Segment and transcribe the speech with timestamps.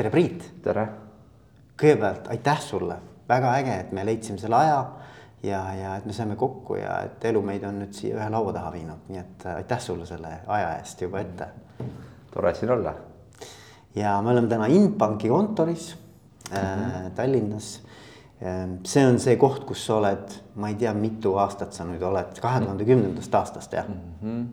[0.00, 0.44] tere, Priit.
[0.64, 0.88] tere.
[1.80, 2.96] kõigepealt aitäh sulle,
[3.28, 4.78] väga äge, et me leidsime selle aja
[5.44, 8.52] ja, ja et me saime kokku ja et elu meid on nüüd siia ühe laua
[8.56, 11.50] taha viinud, nii et äh, aitäh sulle selle aja eest juba ette.
[12.32, 12.94] tore siin olla.
[13.96, 15.94] ja me oleme täna Inbanki kontoris
[16.50, 17.06] mm -hmm.
[17.06, 17.82] äh, Tallinnas.
[18.84, 22.40] see on see koht, kus sa oled, ma ei tea, mitu aastat sa nüüd oled,
[22.40, 24.46] kahe tuhande kümnendast aastast jah mm -hmm.?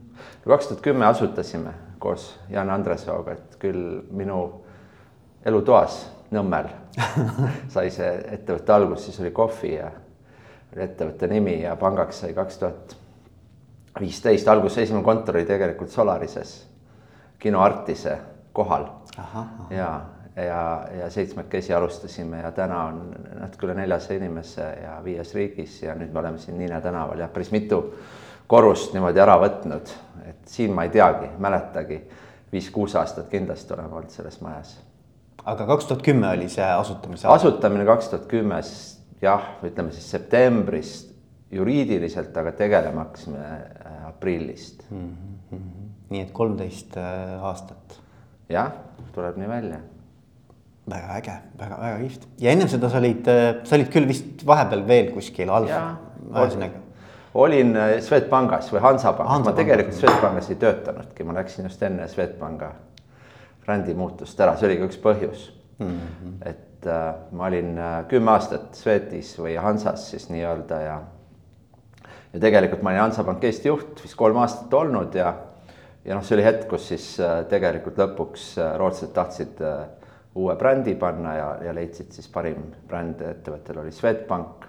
[0.44, 4.67] kaks tuhat kümme asutasime koos Jaan Andresooga, et küll minu
[5.48, 6.68] elutoas Nõmmel.
[7.74, 9.92] Sai see ettevõtte algus, siis oli kohvi ja
[10.74, 12.96] oli ettevõtte nimi ja pangaks sai kaks tuhat
[14.00, 16.52] viisteist, alguses esimene kontor oli tegelikult Solarises,
[17.40, 18.18] kino Artise
[18.54, 18.90] kohal.
[19.70, 19.88] ja,
[20.36, 20.62] ja,
[21.00, 23.00] ja seitsmekesi alustasime ja täna on
[23.40, 27.28] natuke üle neljasaja inimese ja viies riigis ja nüüd me oleme siin Niine tänaval ja
[27.28, 27.82] päris mitu
[28.48, 29.96] korrust niimoodi ära võtnud,
[30.28, 32.04] et siin ma ei teagi, mäletagi,
[32.52, 34.76] viis-kuus aastat kindlasti oleme olnud selles majas
[35.48, 37.28] aga kaks tuhat kümme oli see asutamise.
[37.32, 38.62] asutamine kaks tuhat kümme,
[39.24, 41.14] jah, ütleme siis septembrist
[41.54, 45.12] juriidiliselt, aga tegelema hakkasime äh, aprillist mm.
[45.52, 45.70] -hmm.
[46.10, 48.02] nii et kolmteist äh, aastat.
[48.50, 48.74] jah,
[49.16, 49.80] tuleb nii välja.
[50.90, 54.46] väga äge, väga, väga kihvt ja ennem seda sa olid, äh, sa olid küll vist
[54.46, 55.96] vahepeal veel kuskil Alfa,
[56.28, 56.84] ühesõnaga
[57.38, 62.72] olin Swedbankis või Hansapangas Hansa, ma tegelikult Swedbankis ei töötanudki, ma läksin just enne Swedbanka
[63.68, 65.92] brändimuutust ära, see oli ka üks põhjus mm.
[65.92, 66.40] -hmm.
[66.50, 71.02] et äh, ma olin äh, kümme aastat Swetis või Hansas siis nii-öelda ja
[72.34, 75.34] ja tegelikult ma olin Hansapank Eesti juht vist kolm aastat olnud ja
[76.08, 79.84] ja noh, see oli hetk, kus siis äh, tegelikult lõpuks äh, rootslased tahtsid äh,
[80.38, 84.68] uue brändi panna ja, ja leidsid siis parim bränd ettevõttel oli Swedbank.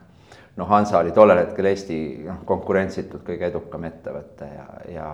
[0.56, 5.10] noh, Hansa oli tollel hetkel Eesti noh, konkurentsitult kõige edukam ettevõte ja, ja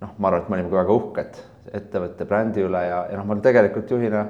[0.00, 1.40] noh, ma arvan, et me olime ka väga uhked
[1.72, 4.24] ettevõtte brändi üle ja, ja noh, mulle tegelikult juhina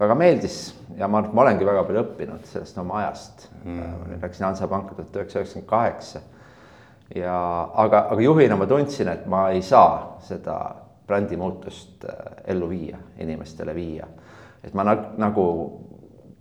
[0.00, 0.58] väga meeldis
[0.96, 3.48] ja ma ma olengi väga palju õppinud sellest oma ajast.
[3.64, 4.20] Mm..
[4.22, 6.22] Läksin Hansapanka tuhat üheksasada üheksakümmend kaheksa
[7.14, 7.36] ja
[7.74, 10.56] aga, aga juhina ma tundsin, et ma ei saa seda
[11.06, 14.06] brändi muutust äh, ellu viia, inimestele viia.
[14.64, 15.44] et ma nagu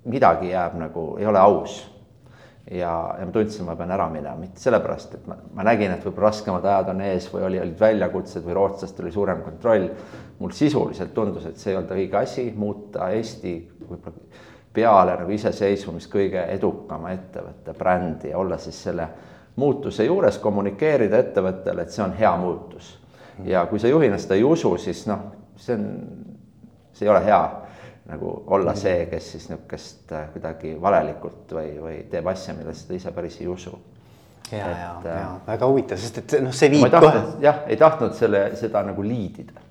[0.05, 1.79] midagi jääb nagu, ei ole aus
[2.71, 6.05] ja, ja ma tundsin, ma pean ära minema, mitte sellepärast, et ma, ma nägin, et
[6.05, 9.89] võib-olla raskemad ajad on ees või oli, olid väljakutsed või rootslastel oli suurem kontroll.
[10.39, 13.55] mul sisuliselt tundus, et see ei olnud õige asi, muuta Eesti
[13.89, 19.07] võib-olla peale nagu iseseisvumist kõige edukama ettevõtte brändi ja olla siis selle
[19.59, 22.97] muutuse juures, kommunikeerida ettevõttele, et see on hea muutus.
[23.43, 25.19] ja kui sa juhina seda ei usu, siis noh,
[25.55, 25.85] see on,
[26.93, 27.39] see ei ole hea
[28.09, 28.79] nagu olla mhm.
[28.79, 33.39] see, kes siis niisugust äh, kuidagi valelikult või, või teeb asja, millesse ta ise päris
[33.41, 33.73] ei usu.
[34.51, 37.23] ja, ja, ja väga huvitav, sest et noh, see viib kohe.
[37.43, 39.61] jah, ei tahtnud selle, seda nagu liidida.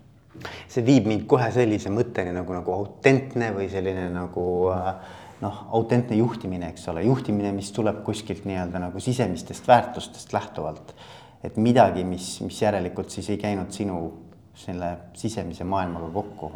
[0.71, 4.45] see viib mind kohe sellise mõtteni nagu, nagu autentne või selline nagu
[4.75, 4.93] äh,
[5.43, 10.95] noh, autentne juhtimine, eks ole, juhtimine, mis tuleb kuskilt nii-öelda nagu sisemistest väärtustest lähtuvalt.
[11.43, 13.99] et midagi, mis, mis järelikult siis ei käinud sinu
[14.59, 16.51] selle sisemise maailmaga kokku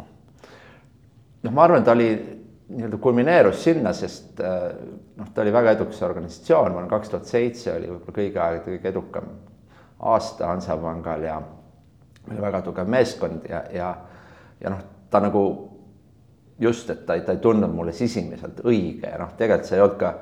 [1.43, 2.09] noh, ma arvan, ta oli
[2.73, 4.69] nii-öelda kulmineerus sinna, sest äh,
[5.17, 8.63] noh, ta oli väga edukas organisatsioon, ma arvan, kaks tuhat seitse oli võib-olla kõigi aegade
[8.69, 9.33] kõige edukam
[10.13, 13.91] aasta Hansapangal ja meil oli väga tugev meeskond ja, ja,
[14.61, 14.81] ja noh,
[15.11, 15.43] ta nagu
[16.59, 19.99] just, et ta, ta ei tundnud mulle sisemiselt õige ja noh, tegelikult see ei olnud
[19.99, 20.13] ka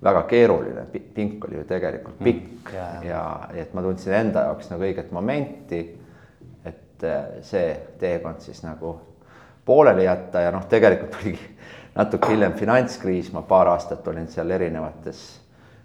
[0.00, 3.04] väga keeruline, pink oli ju tegelikult mm, pikk mm, yeah.
[3.04, 3.22] ja,
[3.54, 5.82] ja et ma tundsin enda jaoks nagu õiget momenti,
[6.64, 8.96] et äh, see teekond siis nagu
[9.70, 11.46] pooleli jätta ja noh, tegelikult oligi
[11.94, 15.22] natuke hiljem finantskriis, ma paar aastat olin seal erinevates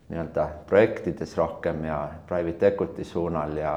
[0.10, 3.76] nii-öelda projektides rohkem ja private equity suunal ja,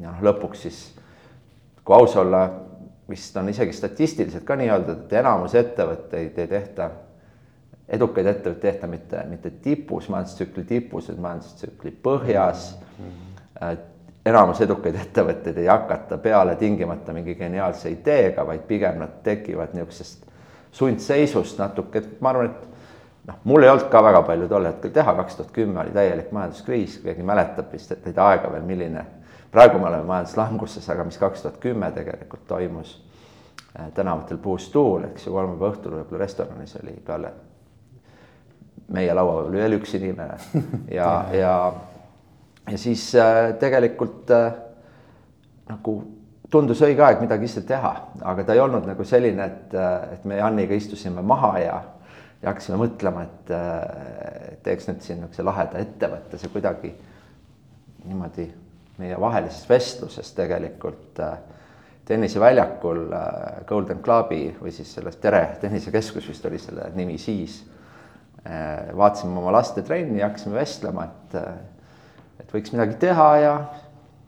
[0.00, 0.84] ja noh, lõpuks siis
[1.86, 2.44] kui aus olla,
[3.08, 6.88] vist on isegi statistiliselt ka nii-öelda, et enamus ettevõtteid ei tehta,
[7.88, 13.12] edukaid ettevõtteid ei tehta mitte, mitte tipus, majandustsükli tipus, vaid majandustsükli põhjas mm.
[13.12, 13.94] -hmm
[14.26, 20.26] enamus edukaid ettevõtteid ei hakata peale tingimata mingi geniaalse ideega, vaid pigem nad tekivad niisugusest
[20.76, 24.92] sundseisust natuke, et ma arvan, et noh, mul ei olnud ka väga palju tol hetkel
[24.92, 29.06] teha, kaks tuhat kümme oli täielik majanduskriis, keegi mäletab vist neid aega veel, milline,
[29.54, 32.96] praegu me oleme majanduslanguses, aga mis kaks tuhat kümme tegelikult toimus
[33.78, 37.32] äh, tänavatel puust tuul, eks ju, kolmapäeva õhtul võib-olla restoranis oli peale
[38.92, 40.36] meie laua peal veel üks inimene.
[40.92, 41.54] Ja, ja
[42.70, 44.52] ja siis äh, tegelikult äh,
[45.70, 45.96] nagu
[46.50, 47.92] tundus õige aeg midagi ise teha,
[48.26, 51.80] aga ta ei olnud nagu selline, et, äh, et me Janniga istusime maha ja,
[52.42, 56.92] ja hakkasime mõtlema, et teeks nüüd siin niisuguse laheda ettevõtte, see kuidagi
[58.06, 58.48] niimoodi
[59.00, 61.18] meie vahelises vestluses tegelikult
[62.06, 63.00] tenniseväljakul
[63.66, 67.58] Golden Clubi või siis selles Tere tennisekeskus vist oli selle nimi siis.
[68.46, 71.34] Vaatasime oma laste trenni, hakkasime vestlema, et,
[72.40, 73.52] et võiks midagi teha ja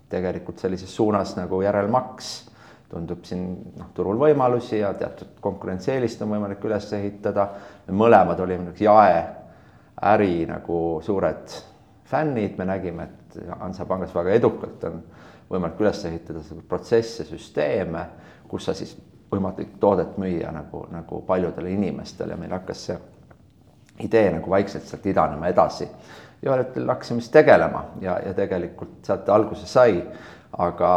[0.08, 2.48] tegelikult sellises suunas nagu järelmaks
[2.88, 7.48] tundub siin noh, turul võimalusi ja teatud konkurentsieelist on võimalik üles ehitada.
[7.86, 11.58] me mõlemad olime nagu jaeäri nagu suured
[12.08, 15.02] fännid, me nägime, et Hansapangas väga edukalt on
[15.50, 18.06] võimalik üles ehitada protsesse, süsteeme,
[18.48, 18.96] kus sa siis
[19.30, 22.98] võimalik toodet müüa nagu, nagu paljudele inimestele ja meil hakkas see
[24.00, 25.88] idee nagu vaikselt sealt idanema edasi.
[26.42, 30.02] Ja ühel hetkel hakkasime siis tegelema ja, ja tegelikult sealt alguse sai,
[30.58, 30.90] aga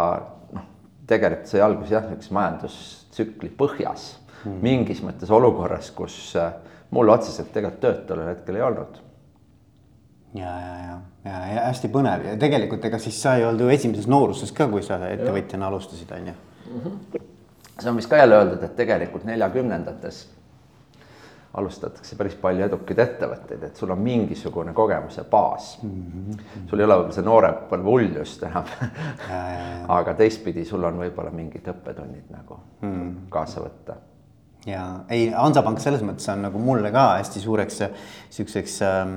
[0.53, 0.65] noh,
[1.09, 4.11] tegelikult sai alguse jah, niisuguse majandustsükli põhjas
[4.45, 4.59] mm.
[4.63, 6.53] mingis mõttes olukorras, kus äh,
[6.91, 9.01] mul otseselt tegelikult tööd tollel hetkel ei olnud
[10.37, 13.73] ja, ja, ja, ja, ja hästi põnev ja tegelikult ega siis sa ei olnud ju
[13.73, 16.37] esimeses nooruses ka, kui sa ettevõtjana alustasid, on ju.
[16.71, 16.99] Mhm.
[17.81, 20.21] see on vist ka jälle öeldud, et tegelikult neljakümnendates
[21.53, 25.89] alustatakse päris palju edukaid ettevõtteid, et sul on mingisugune kogemuse baas mm.
[25.89, 26.69] -hmm.
[26.69, 28.69] sul ei ole võib-olla see noorepõlve uljust enam
[29.99, 33.27] aga teistpidi, sul on võib-olla mingid õppetunnid nagu mm -hmm.
[33.29, 33.99] kaasa võtta
[34.65, 37.81] ja ei, Hansapank selles mõttes on nagu mulle ka hästi suureks
[38.29, 39.13] siukseks ähm,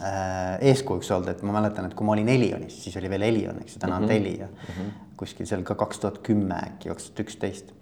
[0.00, 3.60] äh, eeskujuks olnud, et ma mäletan, et kui ma olin Elionis, siis oli veel Elion,
[3.62, 4.12] eks ju, täna on mm -hmm.
[4.12, 4.74] Telia mm.
[4.74, 4.92] -hmm.
[5.16, 7.74] kuskil seal ka kaks tuhat kümme äkki, kaks tuhat üksteist.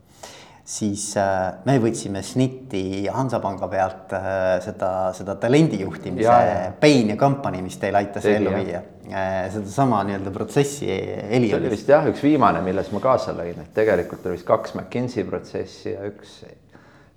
[0.64, 7.60] Siis äh, me võtsime SNIT-i Hansapanga pealt äh, seda, seda talendijuhtimise ja, Bain ja Company,
[7.64, 8.80] mis teil aitas ellu viia
[9.10, 9.44] äh,.
[9.52, 11.50] sedasama nii-öelda protsessi Elionis.
[11.52, 14.76] see oli vist jah, üks viimane, milles ma kaasa lõin, et tegelikult oli vist kaks
[14.78, 16.40] McKinsey protsessi ja üks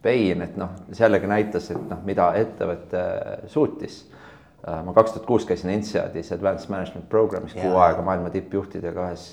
[0.04, 3.02] Bain, et noh, see jällegi näitas, et noh, mida ettevõte
[3.50, 4.04] suutis.
[4.62, 9.26] Äh, ma kaks tuhat kuus käisin INSEAD-is Advanced Management Programmis kuu aega maailma tippjuhtidega ühes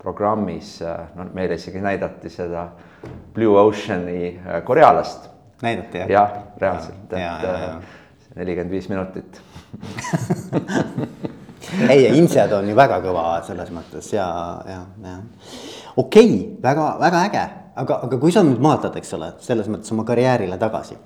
[0.00, 2.68] programmis, äh, no meile isegi näidati seda
[3.34, 5.30] Blue Oceani äh, korealast.
[5.62, 6.10] näidati jah?
[6.10, 9.42] jah, reaalselt, et nelikümmend viis minutit
[11.90, 14.28] ei, INSEAD on ju väga kõva selles mõttes ja,
[14.68, 15.18] ja, ja
[15.96, 19.92] okei okay,, väga, väga äge aga, aga kui sa nüüd vaatad, eks ole, selles mõttes
[19.94, 20.96] oma karjäärile tagasi.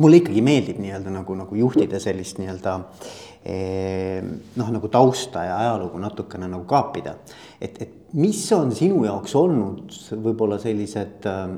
[0.00, 5.98] mulle ikkagi meeldib nii-öelda nagu, nagu juhtida sellist nii-öelda eh, noh, nagu tausta ja ajalugu
[5.98, 7.16] natukene nagu kaapida.
[7.60, 9.92] et, et mis on sinu jaoks olnud
[10.22, 11.54] võib-olla sellised äh,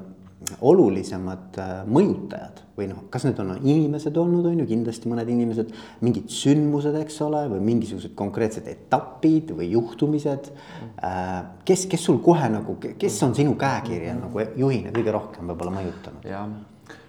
[0.65, 5.71] olulisemad äh, mõjutajad või noh, kas need on inimesed olnud, on ju, kindlasti mõned inimesed,
[6.05, 10.51] mingid sündmused, eks ole, või mingisugused konkreetsed etapid või juhtumised.
[10.99, 11.35] Äh,
[11.67, 16.27] kes, kes sul kohe nagu, kes on sinu käekirja nagu juhina kõige rohkem võib-olla mõjutanud?
[16.31, 16.49] jah,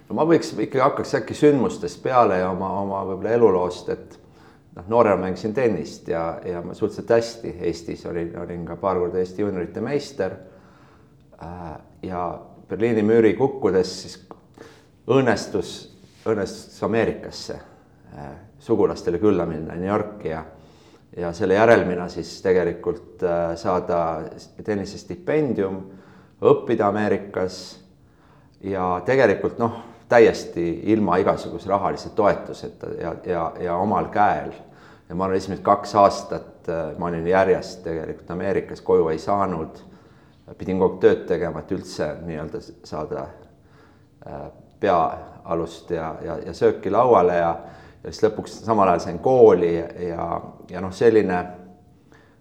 [0.08, 4.22] no ma võiks ikkagi hakkaks äkki sündmustest peale ja oma, oma võib-olla eluloost, et
[4.76, 9.18] noh, noorena mängisin tennist ja, ja ma suhteliselt hästi Eestis olin, olin ka paar korda
[9.18, 10.36] Eesti juuniorite meister.
[11.42, 12.26] Äh, ja
[12.68, 14.18] Berliini müüri kukkudes siis
[15.06, 15.72] õnnestus,
[16.26, 20.44] õnnestus Ameerikasse äh, sugulastele külla minna New Yorki ja
[21.16, 24.00] ja selle järelmina siis tegelikult äh, saada
[24.64, 25.78] tennisestipendium,
[26.44, 27.78] õppida Ameerikas
[28.60, 34.52] ja tegelikult noh, täiesti ilma igasuguse rahalise toetuseta ja, ja, ja omal käel.
[35.08, 39.82] ja ma olen esimesed kaks aastat, äh, ma olin järjest tegelikult Ameerikas, koju ei saanud.
[40.58, 43.26] pidin kogu aeg tööd tegema, et üldse nii-öelda saada
[44.80, 47.50] peaalust ja, ja, ja sööki lauale ja,
[48.04, 49.74] ja siis lõpuks samal ajal sain kooli
[50.08, 50.26] ja,
[50.70, 51.38] ja noh, selline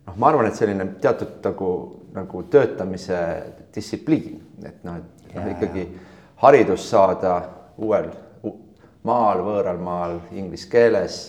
[0.06, 1.70] noh, ma arvan, et selline teatud nagu,
[2.16, 3.20] nagu töötamise
[3.76, 5.88] distsipliin, et noh, et noh, ikkagi
[6.44, 7.36] haridust saada
[7.78, 8.10] uuel
[9.06, 11.20] maal, võõral maal, inglise keeles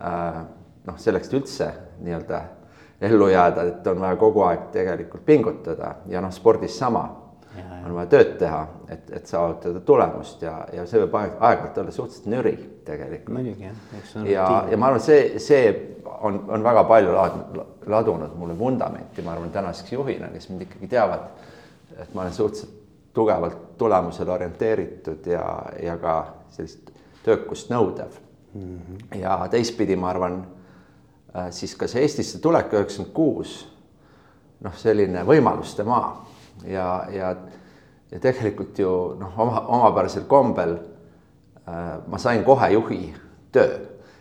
[0.00, 0.42] äh,.
[0.86, 1.70] noh, selleks üldse
[2.04, 2.42] nii-öelda
[3.06, 7.06] ellu jääda, et on vaja kogu aeg tegelikult pingutada ja noh, spordis sama
[7.86, 11.94] on vaja tööd teha, et, et saavutada tulemust ja, ja see võib aeg, aeg-ajalt olla
[11.94, 12.54] suhteliselt nüri
[12.86, 13.34] tegelikult.
[13.36, 14.24] muidugi jah.
[14.30, 15.68] ja, ja ma arvan, see, see
[16.04, 17.38] on, on väga palju laad,
[17.86, 21.28] ladunud mulle vundamenti, ma arvan, tänaseks juhina, kes mind ikkagi teavad,
[21.96, 22.82] et ma olen suhteliselt
[23.16, 25.46] tugevalt tulemusele orienteeritud ja,
[25.82, 26.16] ja ka
[26.52, 26.92] sellist
[27.24, 28.20] töökust nõudev
[28.54, 28.78] mm.
[28.78, 29.18] -hmm.
[29.20, 30.42] ja teistpidi, ma arvan,
[31.36, 33.58] äh, siis ka see Eestisse tulek üheksakümmend kuus,
[34.60, 36.26] noh, selline võimaluste maa
[36.64, 37.34] ja, ja
[38.12, 43.14] ja tegelikult ju noh, oma, omapärasel kombel äh, ma sain kohe juhi
[43.52, 43.78] töö.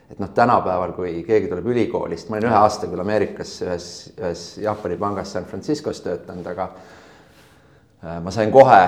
[0.09, 3.87] et noh, tänapäeval, kui keegi tuleb ülikoolist, ma olin ühe aasta küll Ameerikas ühes,
[4.19, 6.67] ühes Jaapani pangas San Franciscos töötanud, aga
[8.05, 8.81] ma sain kohe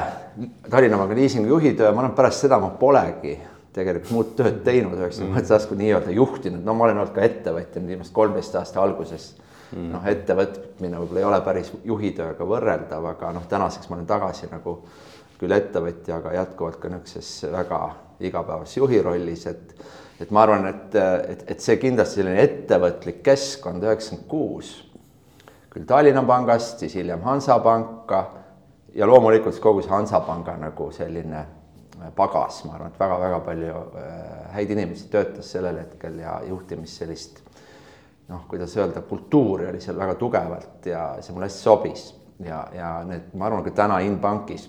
[0.69, 3.37] Tallinna Magnesiumi juhi töö, ma arvan, pärast seda ma polegi
[3.77, 5.37] tegelikult muud tööd teinud, üheksakümne mm.
[5.37, 9.27] mõttes tasku nii-öelda juhtinud, no ma olen olnud ka ettevõtja nüüd viimased kolmteist aasta alguses
[9.71, 9.91] mm.
[9.93, 14.79] noh, ettevõtmine võib-olla ei ole päris juhitööga võrreldav, aga noh, tänaseks ma olen tagasi nagu
[15.37, 17.81] küll ettevõtja, aga jätkuvalt ka niisuguses väga
[18.25, 19.77] igapäevases juhi rollis, et
[20.17, 20.95] et ma arvan, et,
[21.29, 24.71] et, et see kindlasti selline ettevõtlik keskkond üheksakümmend kuus,
[25.69, 28.23] küll Tallinna Pangast, siis hiljem Hansapanka
[28.97, 31.45] ja loomulikult kogu see Hansapanga nagu selline
[32.15, 37.41] pagas, ma arvan, et väga-väga palju äh, häid inimesi töötas sellel hetkel ja juhtimist sellist
[38.27, 42.07] noh, kuidas öelda, kultuuri oli seal väga tugevalt ja see mulle hästi sobis.
[42.45, 44.67] Ja, ja need, ma arvan, ka täna Inbankis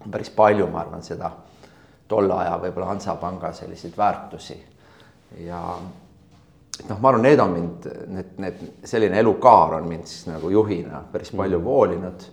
[0.00, 1.28] on päris palju, ma arvan, seda
[2.08, 4.56] tolle aja võib-olla Hansapanga selliseid väärtusi.
[5.44, 5.60] Ja
[6.78, 10.50] et noh, ma arvan, need on mind, need, need selline elukaar on mind siis nagu
[10.50, 11.64] juhina päris palju mm.
[11.64, 12.28] voolinud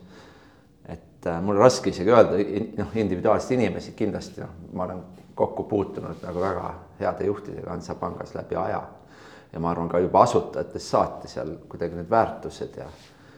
[1.27, 2.37] et äh, mul raske isegi öelda,
[2.77, 5.01] noh, individuaalseid inimesi kindlasti noh, ma olen
[5.37, 6.69] kokku puutunud nagu väga
[6.99, 8.83] heade juhtidega Hansapangas läbi aja.
[9.53, 12.87] ja ma arvan ka juba asutajatest saati seal kuidagi need väärtused ja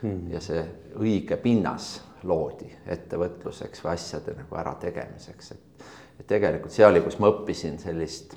[0.01, 0.31] hmm.
[0.31, 0.63] ja see
[0.97, 5.85] õige pinnas loodi ettevõtluseks või asjade nagu ärategemiseks, et
[6.19, 8.33] et tegelikult see oli, kus ma õppisin sellist,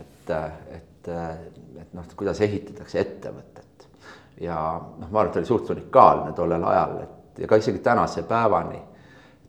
[0.00, 0.30] et,
[0.72, 1.10] et,
[1.82, 3.88] et noh, kuidas ehitatakse ettevõtet
[4.40, 8.22] ja noh, ma arvan, et oli suht unikaalne tollel ajal, et ja ka isegi tänase
[8.28, 8.80] päevani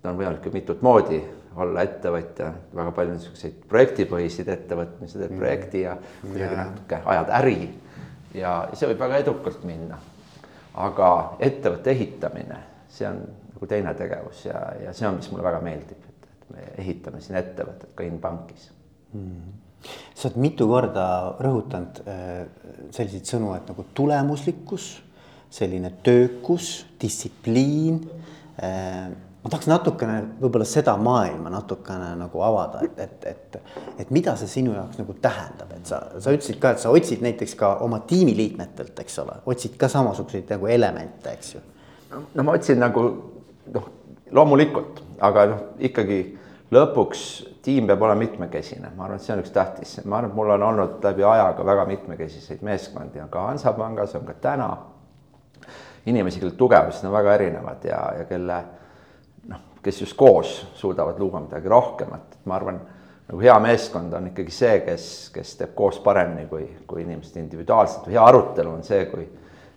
[0.04, 1.20] on võimalik ju mitut moodi
[1.62, 5.42] olla ettevõtja, väga palju niisuguseid projektipõhiseid ettevõtmisi, teed mm.
[5.42, 7.58] projekti ja kuidagi natuke ajad äri.
[8.38, 10.00] Ja see võib väga edukalt minna.
[10.72, 11.08] aga
[11.44, 12.58] ettevõtte ehitamine,
[12.88, 13.18] see on
[13.54, 17.20] nagu teine tegevus ja, ja see on, mis mulle väga meeldib, et, et me ehitame
[17.22, 18.70] siin ettevõtet ka Inbankis.
[19.12, 19.58] Mm.
[20.16, 21.06] Sa oled mitu korda
[21.44, 22.46] rõhutanud äh,
[22.96, 24.88] selliseid sõnu, et nagu tulemuslikkus
[25.52, 28.00] selline töökus, distsipliin.
[28.64, 33.58] Äh, ma tahaks natukene võib-olla seda maailma natukene nagu avada, et, et, et,
[34.04, 37.24] et mida see sinu jaoks nagu tähendab, et sa, sa ütlesid ka, et sa otsid
[37.26, 41.64] näiteks ka oma tiimiliikmetelt, eks ole, otsid ka samasuguseid nagu elemente, eks ju.
[42.36, 43.08] no ma otsin nagu
[43.74, 43.90] noh,
[44.32, 46.22] loomulikult, aga noh, ikkagi
[46.72, 47.26] lõpuks
[47.66, 50.54] tiim peab olema mitmekesine, ma arvan, et see on üks tähtis, ma arvan, et mul
[50.54, 54.70] on olnud läbi ajaga väga mitmekesiseid meeskondi, on ka Hansapangas, on ka täna
[56.06, 58.58] inimesi, kelle tugevused on väga erinevad ja, ja kelle
[59.50, 62.80] noh, kes just koos suudavad luua midagi rohkemat, et ma arvan,
[63.28, 68.10] nagu hea meeskond on ikkagi see, kes, kes teeb koos paremini kui, kui inimesed individuaalselt.
[68.10, 69.28] Või hea arutelu on see, kui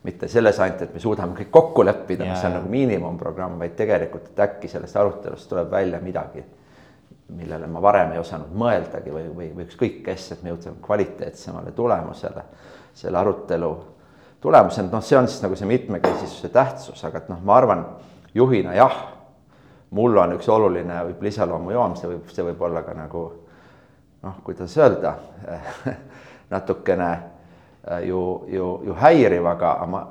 [0.05, 4.33] mitte selles ainult, et me suudame kõik kokku leppida, mis on nagu miinimumprogramm, vaid tegelikult,
[4.33, 6.45] et äkki sellest arutelust tuleb välja midagi,
[7.35, 11.73] millele ma varem ei osanud mõeldagi või, või, või ükskõik kes, et me jõudsime kvaliteetsemale
[11.73, 12.45] tulemusele
[12.95, 13.71] selle arutelu
[14.45, 17.85] tulemusena, noh, see on siis nagu see mitmekesisuse tähtsus, aga et noh, ma arvan
[18.37, 18.97] juhina jah,
[19.97, 23.23] mul on üks oluline võib-olla iseloomujoon, see võib, see võib olla ka nagu
[24.25, 25.15] noh, kuidas öelda
[26.53, 28.21] natukene äh, ju,
[28.53, 30.05] ju, ju häiriv, aga ma,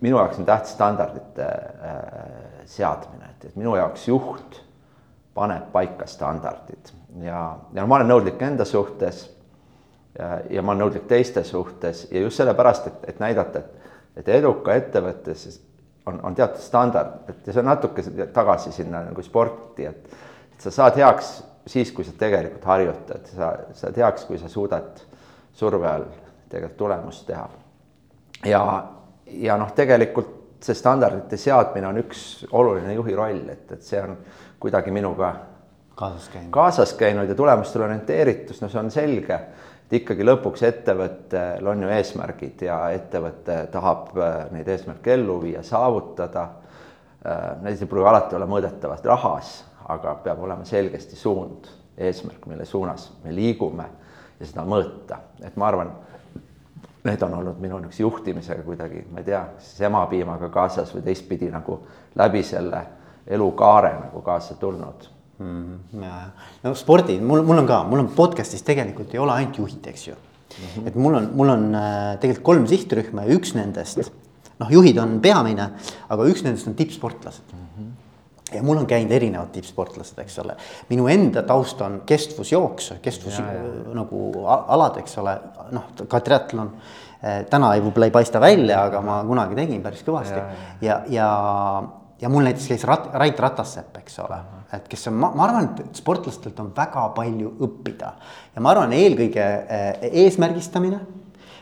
[0.00, 4.62] minu jaoks on tähtis standardite äh, seadmine, et, et minu jaoks juht
[5.38, 6.90] paneb paika standardid.
[7.22, 7.44] Ja,
[7.74, 9.28] ja ma olen nõudlik enda suhtes
[10.18, 14.32] ja, ja ma olen nõudlik teiste suhtes ja just sellepärast, et, et näidata, et, et
[14.40, 15.46] eduka ettevõttes
[16.06, 20.18] on, on teatud standard, et ja see on natuke tagasi sinna nagu sporti, et,
[20.54, 21.36] et sa saad heaks
[21.66, 25.04] siis, kui sa tegelikult harjutad, sa saad heaks, kui sa suudad
[25.54, 26.08] surve all
[26.50, 27.48] tegelikult tulemust teha.
[28.48, 28.62] ja,
[29.26, 34.16] ja noh, tegelikult see standardite seadmine on üks oluline juhi roll, et, et see on
[34.60, 35.32] kuidagi minuga
[35.96, 39.38] kaasas käinud, kaasas käinud ja tulemustele orienteeritus, no see on selge
[39.90, 45.64] et ikkagi lõpuks ettevõttel on ju eesmärgid ja ettevõte tahab äh, neid eesmärke ellu viia,
[45.66, 46.44] saavutada.
[47.26, 49.50] Äh, need ei pruugi alati olla mõõdetavad rahas,
[49.90, 51.66] aga peab olema selgesti suund,
[51.98, 53.88] eesmärk, mille suunas me liigume
[54.38, 55.90] ja seda mõõta, et ma arvan,
[57.04, 61.50] need on olnud minu niisuguse juhtimisega kuidagi, ma ei tea, siis emapiimaga kaasas või teistpidi
[61.50, 61.80] nagu
[62.14, 62.86] läbi selle
[63.26, 65.78] elukaare nagu kaasa tulnud mm.
[65.92, 66.30] -hmm.
[66.62, 70.08] no spordi, mul, mul on ka, mul on podcast'is tegelikult ei ole ainult juhid, eks
[70.08, 70.66] ju mm.
[70.66, 70.88] -hmm.
[70.88, 74.12] et mul on, mul on äh, tegelikult kolm sihtrühma ja üks nendest,
[74.60, 75.70] noh, juhid on peamine,
[76.08, 77.66] aga üks nendest on tippsportlased mm.
[77.78, 77.90] -hmm
[78.54, 80.56] ja mul on käinud erinevad tippsportlased, eks ole,
[80.88, 83.68] minu enda taust on kestvusjooks, kestvus ja, ja.
[83.94, 85.36] nagu alad, eks ole,
[85.70, 86.72] noh, ka triatlon
[87.22, 90.48] äh, täna võib-olla ei paista välja, aga ma kunagi tegin päris kõvasti ja,
[90.80, 91.30] ja, ja, ja,
[92.20, 94.38] ja mul näiteks käis Rat, Rait Ratassepp, eks ole,
[94.76, 98.12] et kes on, ma arvan, et sportlastelt on väga palju õppida
[98.54, 101.00] ja ma arvan, eelkõige eh, eesmärgistamine,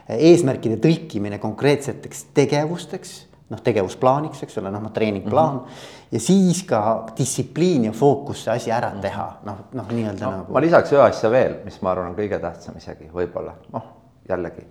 [0.09, 3.15] eesmärkide tõlkimine konkreetseteks tegevusteks,
[3.53, 5.65] noh, tegevusplaaniks, eks ole, noh, treeningplaan mm.
[5.65, 6.11] -hmm.
[6.17, 6.83] ja siis ka
[7.19, 10.53] distsipliin ja fookus see asi ära teha, noh, noh, nii-öelda no, nagu.
[10.53, 13.95] ma lisaks ühe asja veel, mis ma arvan, on kõige tähtsam isegi võib-olla, noh,
[14.29, 14.67] jällegi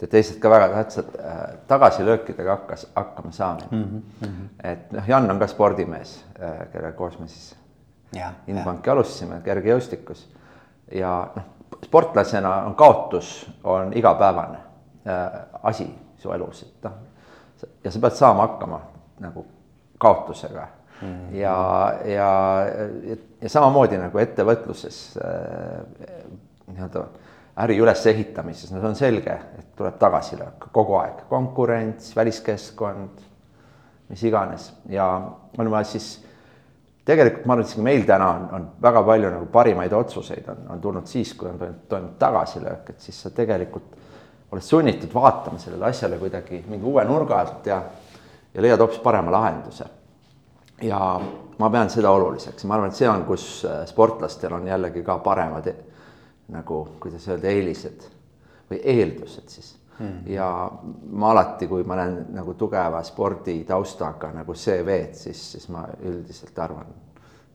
[0.00, 4.02] ja teised ka väga tähtsad äh, tagasilöökidega hakkas hakkama saamine mm.
[4.22, 4.48] -hmm.
[4.64, 6.24] et noh, Jan on ka spordimees,
[6.72, 7.56] kellega koos me siis
[8.46, 10.28] Inbanki alustasime kergejõustikus
[10.92, 11.44] ja noh,
[11.84, 14.58] sportlasena on kaotus on igapäevane
[15.06, 15.88] äh, asi
[16.18, 16.92] su elus, et noh,
[17.84, 18.80] ja sa pead saama hakkama
[19.20, 19.46] nagu
[19.98, 20.66] kaotusega
[21.02, 21.08] mm.
[21.08, 21.36] -hmm.
[21.36, 22.30] ja, ja,
[23.40, 26.26] ja samamoodi nagu ettevõtluses äh,
[26.66, 27.06] nii-öelda
[27.64, 30.68] äri ülesehitamises, no see on selge, et tuleb tagasilöök.
[30.72, 33.22] Kogu aeg, konkurents, väliskeskkond,
[34.10, 34.70] mis iganes.
[34.92, 35.08] Ja
[35.58, 36.10] on vaja siis
[37.06, 40.64] tegelikult ma arvan, et isegi meil täna on, on väga palju nagu parimaid otsuseid on,
[40.74, 43.94] on tulnud siis, kui on toimunud tagasilöök, et siis sa tegelikult
[44.52, 47.80] oled sunnitud vaatama sellele asjale kuidagi mingi uue nurga alt ja,
[48.54, 49.86] ja leiad hoopis parema lahenduse.
[50.82, 51.00] ja
[51.58, 55.70] ma pean seda oluliseks, ma arvan, et see on, kus sportlastel on jällegi ka paremad
[56.52, 58.06] nagu kuidas öelda, eelised
[58.70, 60.22] või eeldused siis mm.
[60.30, 60.48] ja
[61.10, 66.90] ma alati, kui ma näen nagu tugeva sporditaustaga nagu CV-d, siis, siis ma üldiselt arvan,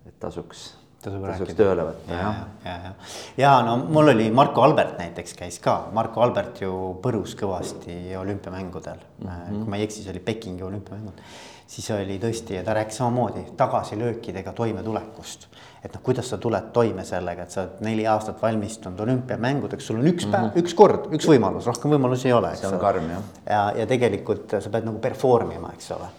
[0.08, 0.70] et tasuks
[1.06, 2.42] tasub, tasuks tööle võtta, jah.
[2.66, 2.92] ja, ja,
[3.38, 9.00] ja no mul oli Marko Albert näiteks käis ka, Marko Albert ju põrus kõvasti olümpiamängudel
[9.00, 9.28] mm.
[9.28, 9.64] -hmm.
[9.64, 11.24] kui ma ei eksi, see oli Pekingi olümpiamängud
[11.72, 15.48] siis oli tõesti ja ta rääkis samamoodi tagasilöökidega toimetulekust.
[15.84, 20.02] et noh, kuidas sa tuled toime sellega, et sa oled neli aastat valmistunud olümpiamängudeks, sul
[20.02, 20.64] on üks päev mm, -hmm.
[20.64, 22.56] üks kord, üks võimalus, rohkem võimalusi ei ole.
[22.56, 23.30] see on karm jah.
[23.50, 26.12] ja, ja tegelikult sa pead nagu perform ima, eks ole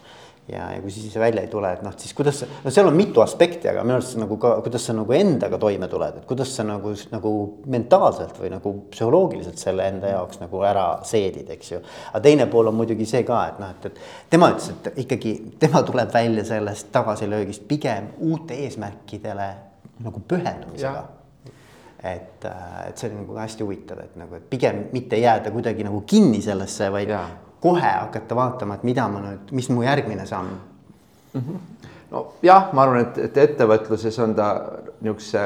[0.49, 3.23] ja, ja kui siis välja ei tule, et noh, siis kuidas, no seal on mitu
[3.23, 6.67] aspekti, aga minu arust nagu ka, kuidas sa nagu endaga toime tuled, et kuidas sa
[6.67, 7.33] nagu, nagu
[7.73, 11.81] mentaalselt või nagu psühholoogiliselt selle enda jaoks nagu ära seedid, eks ju.
[12.11, 15.37] aga teine pool on muidugi see ka, et noh, et, et tema ütles, et ikkagi
[15.63, 19.51] tema tuleb välja sellest tagasilöögist pigem uute eesmärkidele
[20.03, 21.07] nagu pühendumisega.
[22.03, 26.01] Et, et see oli nagu hästi huvitav, et nagu, et pigem mitte jääda kuidagi nagu
[26.03, 27.21] kinni sellesse, vaid ja
[27.63, 30.51] kohe hakata vaatama, et mida ma nüüd, mis mu järgmine samm
[31.35, 31.41] mm.
[31.41, 31.87] -hmm.
[32.11, 34.49] nojah, ma arvan, et, et ettevõtluses on ta
[35.01, 35.45] niisuguse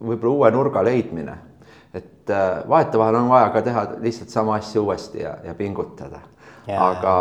[0.00, 1.38] võib-olla uue nurga leidmine,
[1.94, 6.20] et äh, vahetevahel on vaja ka teha lihtsalt sama asja uuesti ja, ja pingutada.
[6.78, 7.14] aga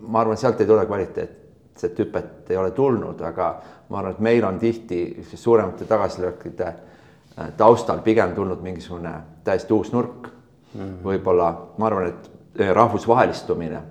[0.00, 3.54] ma arvan, sealt ei tule kvaliteetset hüpet ei ole tulnud, aga
[3.88, 9.92] ma arvan, et meil on tihti suuremate tagasilöökide äh, taustal pigem tulnud mingisugune täiesti uus
[9.92, 10.28] nurk
[10.74, 11.02] mm -hmm..
[11.04, 13.82] võib-olla ma arvan, et rahvusvahelistumine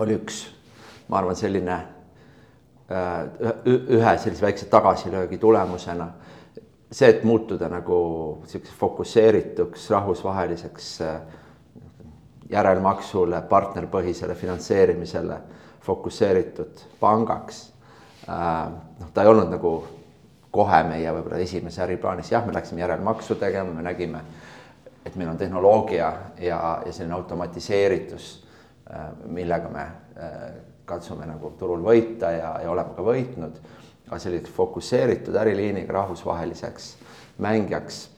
[0.00, 0.42] oli üks,
[1.08, 3.18] ma arvan, selline äh,
[3.66, 6.08] ühe sellise väikse tagasilöögi tulemusena.
[6.90, 7.96] see, et muutuda nagu
[8.46, 11.20] sihukeseks fokusseerituks rahvusvaheliseks äh,
[12.50, 15.40] järelmaksule, partnerpõhisele finantseerimisele
[15.80, 17.72] fokusseeritud pangaks.
[18.26, 19.70] noh, ta ei olnud nagu
[20.50, 24.20] kohe meie võib-olla esimese äriplaanis, jah, me läksime järelmaksu tegema, me nägime
[25.06, 28.46] et meil on tehnoloogia ja, ja selline automatiseeritus,
[28.90, 30.50] äh, millega me äh,
[30.84, 33.60] katsume nagu turul võita ja, ja oleme ka võitnud.
[34.10, 36.96] aga selliseks fokusseeritud äriliiniga rahvusvaheliseks
[37.38, 38.08] mängijaks,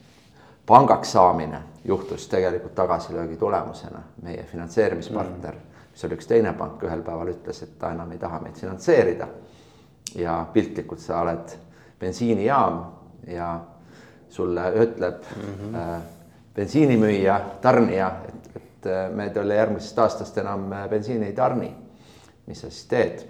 [0.65, 4.01] pangaks saamine juhtus tegelikult tagasilöögi tulemusena.
[4.21, 8.17] meie finantseerimispartner mm., mis oli üks teine pank, ühel päeval ütles, et ta enam ei
[8.17, 9.27] taha meid finantseerida.
[10.15, 11.55] ja piltlikult sa oled
[11.99, 12.83] bensiinijaam
[13.27, 13.59] ja
[14.29, 15.75] sulle ütleb mm -hmm.
[15.75, 16.01] äh,
[16.55, 21.71] bensiinimüüja, tarnija, et, et äh, me talle järgmisest aastast enam äh, bensiini ei tarni.
[22.47, 23.21] mis sa siis teed?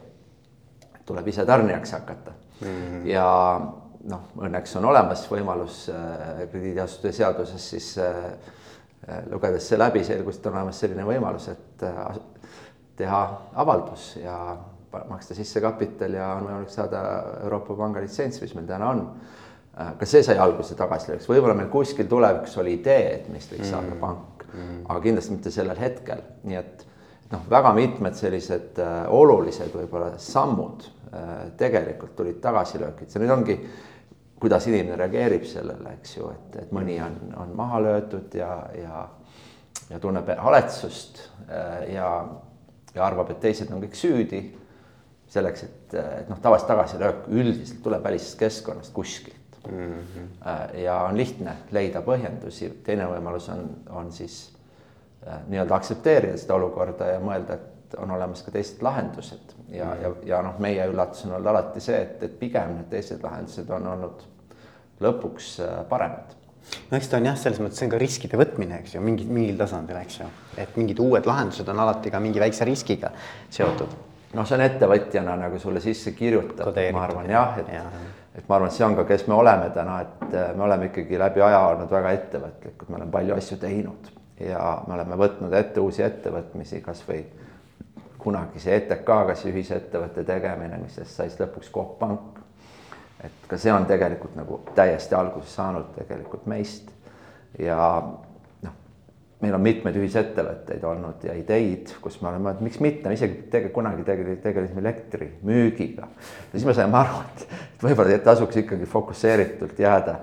[1.06, 2.68] tuleb ise tarnijaks hakata mm.
[2.68, 3.08] -hmm.
[3.08, 3.62] ja
[4.10, 8.00] noh, õnneks on olemas võimalus äh, krediidiasutuse seaduses siis
[9.30, 11.84] lugedes see läbi, selgus, et on olemas selline võimalus, et
[12.96, 14.58] teha avaldus ja
[15.10, 17.02] maksta sisse kapital ja on võimalik saada
[17.44, 19.02] Euroopa Panga litsents, mis meil täna on
[19.80, 23.72] Äh, ka see sai alguse tagasilööks, võib-olla meil kuskil tulevikus oli idee, et meist võiks
[23.72, 24.02] saada mm.
[24.04, 26.86] pank mm., aga kindlasti mitte sellel hetkel, nii et
[27.32, 33.58] noh, väga mitmed sellised äh, olulised võib-olla sammud äh, tegelikult tulid tagasilöögid, see nüüd ongi,
[34.44, 39.08] kuidas inimene reageerib sellele, eks ju, et, et mõni on, on maha löödud ja, ja
[39.90, 41.18] ja tunneb haletsust
[41.50, 42.10] äh, ja,
[42.94, 44.46] ja arvab, et teised on kõik süüdi.
[45.34, 49.93] selleks, et, et noh, tavaliselt tagasilöök üldiselt tuleb välisest keskkonnast kuskilt mm.
[49.93, 50.78] -hmm.
[50.84, 54.54] ja on lihtne leida põhjendusi, teine võimalus on, on siis
[55.28, 59.91] äh, nii-öelda aktsepteerida seda olukorda ja mõelda, et on olemas ka teised lahendused ja mm,
[59.91, 60.04] -hmm.
[60.04, 63.69] ja, ja noh, meie üllatus on olnud alati see, et, et pigem need teised lahendused
[63.69, 64.23] on olnud
[65.02, 66.34] lõpuks äh, paremad
[66.91, 69.28] no eks ta on jah, selles mõttes see on ka riskide võtmine, eks ju, mingi
[69.28, 70.32] mingil tasandil, eks ju,
[70.63, 73.12] et mingid uued lahendused on alati ka mingi väikse riskiga
[73.49, 73.95] seotud.
[74.34, 77.84] noh, see on ettevõtjana nagu sulle sisse kirjutatud, ma arvan jah, et ja
[78.36, 80.89] et ma arvan, et see on ka, kes me oleme täna, et äh, me oleme
[80.89, 85.54] ikkagi läbi aja olnud väga ettevõtlikud, me oleme palju asju teinud ja me oleme võtnud
[85.58, 87.22] ette uusi ettevõtmisi, kasvõi
[88.24, 92.39] kunagise ETK-ga see ühisettevõtte tegemine, millest sai siis lõpuks Coop Pank.
[93.24, 96.89] et ka see on tegelikult nagu täiesti alguse saanud tegelikult meist
[97.60, 97.78] ja
[99.44, 103.72] meil on mitmeid ühisettevõtteid olnud ja ideid, kus me oleme, et miks mitte, isegi tege,
[103.76, 106.08] kunagi tege, tegelesime elektrimüügiga.
[106.08, 110.20] ja siis me saime aru, et, et võib-olla tasuks ikkagi fokusseeritult jääda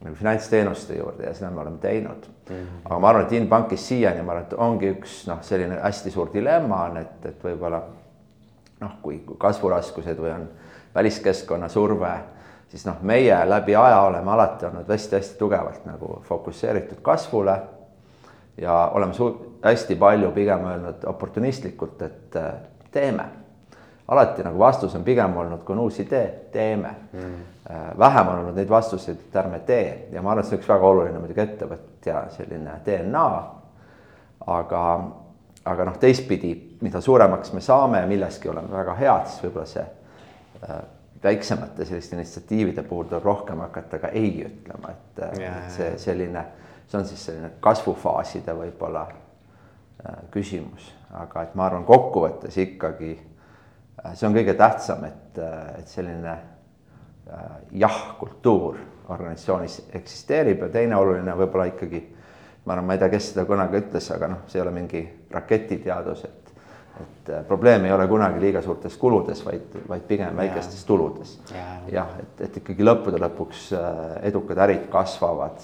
[0.00, 2.54] nagu finantsteenuste juurde ja seda me oleme teinud mm.
[2.56, 2.84] -hmm.
[2.84, 6.30] aga ma arvan, et Inbankis siiani ma arvan, et ongi üks noh, selline hästi suur
[6.34, 7.82] dilemma on, et, et võib-olla
[8.80, 10.48] noh, kui kasvuraskused või on
[10.94, 12.12] väliskeskkonna surve,
[12.68, 17.58] siis noh, meie läbi aja oleme alati olnud hästi-hästi tugevalt nagu fokusseeritud kasvule
[18.60, 19.12] ja oleme
[19.64, 22.40] hästi palju pigem öelnud oportunistlikult, et
[22.92, 23.28] teeme
[24.10, 27.34] alati nagu vastus on pigem olnud, kui on uus idee, teeme mm..
[27.98, 30.70] vähem on olnud neid vastuseid, et ärme tee ja ma arvan, et see on üks
[30.70, 33.26] väga oluline muidugi ettevõtja selline DNA.
[34.50, 34.84] aga,
[35.70, 39.84] aga noh, teistpidi, mida suuremaks me saame ja milleski oleme väga head, siis võib-olla see
[40.64, 40.80] äh,
[41.22, 45.60] väiksemate selliste initsiatiivide puhul tuleb rohkem hakata ka ei ütlema, et yeah.
[45.70, 46.44] see selline,
[46.90, 53.14] see on siis selline kasvufaaside võib-olla äh, küsimus, aga et ma arvan, kokkuvõttes ikkagi
[54.04, 56.38] Äh, see on kõige tähtsam, et, äh, et selline
[57.78, 58.78] jah-kultuur
[59.12, 62.00] organisatsioonis eksisteerib ja teine oluline võib-olla ikkagi,
[62.64, 65.02] ma arvan, ma ei tea, kes seda kunagi ütles, aga noh, see ei ole mingi
[65.30, 66.36] raketiteadus, et
[67.00, 71.38] et probleem ei ole kunagi liiga suurtes kuludes, vaid, vaid pigem väikestes tuludes.
[71.88, 73.70] jah, et, et ikkagi lõppude lõpuks
[74.26, 75.62] edukad ärid kasvavad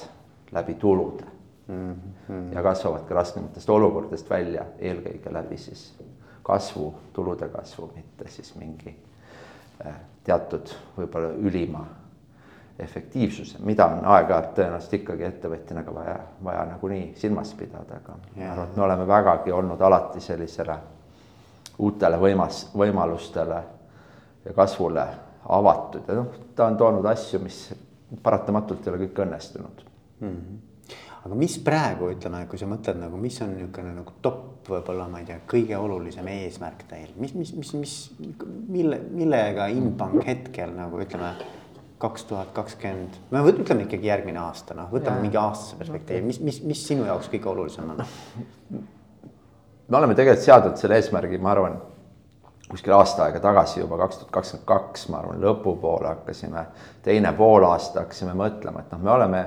[0.56, 1.24] läbi tulude
[1.68, 1.94] mm.
[2.28, 2.54] -hmm.
[2.54, 5.94] ja kasvavad ka raskematest olukordadest välja, eelkõige läbi siis
[6.42, 8.96] kasvu, tulude kasvu, mitte siis mingi
[9.86, 11.86] äh, teatud võib-olla ülima
[12.78, 18.50] efektiivsuse, mida on aeg-ajalt tõenäoliselt ikkagi ettevõtjana ka vaja, vaja nagunii silmas pidada, aga ma
[18.52, 20.76] arvan, et me oleme vägagi olnud alati sellisele
[21.78, 23.62] uutele võimas, võimalustele
[24.44, 25.06] ja kasvule
[25.48, 27.60] avatud ja noh, ta on toonud asju, mis
[28.22, 29.84] paratamatult ei ole kõik õnnestunud
[30.20, 30.28] mm.
[30.30, 30.64] -hmm
[31.26, 35.22] aga mis praegu ütleme, kui sa mõtled nagu, mis on niisugune nagu top võib-olla, ma
[35.22, 37.94] ei tea, kõige olulisem eesmärk teil, mis, mis, mis, mis,
[38.70, 41.32] mille, millega Inbank hetkel nagu ütleme
[42.02, 45.24] kaks tuhat kakskümmend, me ütleme ikkagi järgmine aasta, noh, võtame ja.
[45.24, 48.02] mingi aastase perspektiivi, mis, mis, mis sinu jaoks kõige olulisem on?
[49.88, 51.78] me oleme tegelikult seadnud selle eesmärgi, ma arvan,
[52.68, 56.66] kuskil aasta aega tagasi juba kaks tuhat kakskümmend kaks, ma arvan, lõpupoole hakkasime,
[57.06, 59.46] teine poolaasta hakkasime mõtlema, et noh, me oleme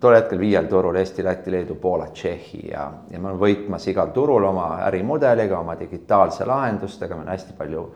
[0.00, 4.10] tol hetkel viiel turul Eesti, Läti, Leedu, Poola, Tšehhi ja, ja me oleme võitmas igal
[4.14, 7.86] turul oma ärimudeliga, oma digitaalse lahendustega, meil on hästi palju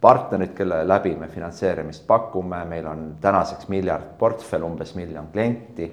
[0.00, 5.90] partnerid, kelle läbi me finantseerimist pakume, meil on tänaseks miljard portfell, umbes miljon klienti.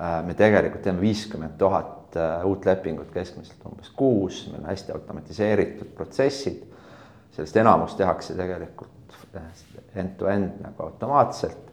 [0.00, 4.92] Äh, me tegelikult teeme viiskümmend tuhat äh, uut lepingut keskmiselt umbes kuus, meil on hästi
[4.92, 6.68] automatiseeritud protsessid.
[7.32, 9.42] sellest enamus tehakse tegelikult äh,
[9.96, 11.71] end-to-end nagu automaatselt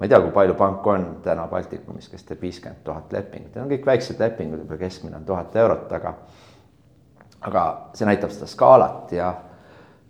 [0.00, 3.64] ma ei tea, kui palju pank on täna Baltikumis, kes teeb viiskümmend tuhat lepingut, need
[3.64, 6.14] on kõik väiksed lepingud, võib-olla keskmine on tuhat eurot, aga
[7.40, 7.64] aga
[7.96, 9.28] see näitab seda skaalat ja,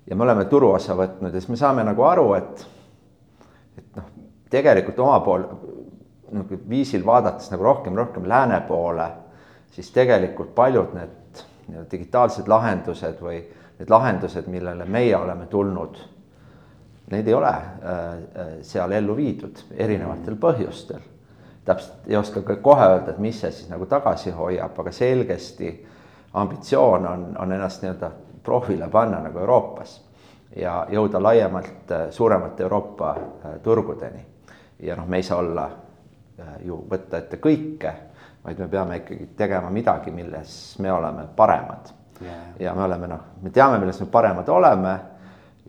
[0.06, 2.64] ja me oleme turuosa võtnud ja siis me saame nagu aru, et
[3.78, 4.06] et noh,
[4.50, 5.46] tegelikult oma pool
[6.30, 9.08] nagu viisil vaadates nagu rohkem, rohkem lääne poole,
[9.74, 13.40] siis tegelikult paljud need nii-öelda digitaalsed lahendused või
[13.80, 15.98] need lahendused, millele meie oleme tulnud
[17.10, 21.00] neid ei ole äh, äh, seal ellu viidud erinevatel põhjustel.
[21.64, 25.72] täpselt ei oska ka kohe öelda, et mis see siis nagu tagasi hoiab, aga selgesti
[26.34, 28.10] ambitsioon on, on ennast nii-öelda
[28.42, 30.00] proovile panna nagu Euroopas
[30.56, 33.14] ja jõuda laiemalt äh, suuremate Euroopa
[33.62, 34.26] turgudeni.
[34.80, 35.70] ja noh, me ei saa olla
[36.64, 37.92] ju võtta ette kõike,
[38.44, 41.90] vaid me peame ikkagi tegema midagi, milles me oleme paremad
[42.22, 42.46] yeah..
[42.58, 44.94] ja me oleme noh, me teame, milles me paremad oleme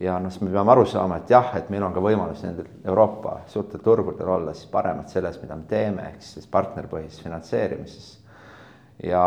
[0.01, 2.69] ja noh, siis me peame aru saama, et jah, et meil on ka võimalus nendel
[2.85, 8.09] Euroopa suurtel turgudel olla siis paremad selles, mida me teeme, ehk siis partnerpõhises finantseerimises.
[9.03, 9.23] ja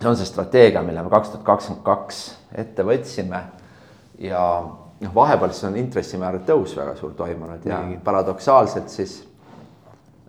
[0.00, 2.20] see on see strateegia, mille me kaks tuhat kakskümmend kaks
[2.62, 3.42] ette võtsime
[4.18, 8.00] ja noh, vahepeal siis on intressimäärade tõus väga suur toimunud ja mm.
[8.04, 9.20] paradoksaalselt siis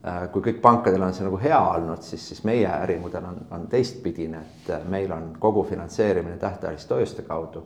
[0.05, 3.67] äh, kui kõik pankadel on see nagu hea olnud, siis, siis meie ärimudel on, on
[3.71, 7.65] teistpidine, et meil on kogu finantseerimine tähtajaliste hoiuste kaudu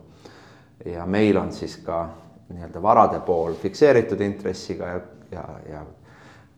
[0.85, 2.09] ja meil on siis ka
[2.49, 4.99] nii-öelda varade pool fikseeritud intressiga ja,
[5.31, 5.85] ja, ja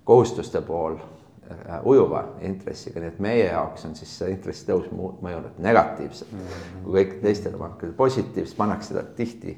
[0.04, 6.32] kohustuste pool äh, ujuva intressiga, nii et meie jaoks on siis see intressitõus mõjunud negatiivselt
[6.32, 6.40] mm.
[6.40, 6.84] -hmm.
[6.84, 9.58] kui kõik teistele pankadele positiivselt, pannakse seda tihti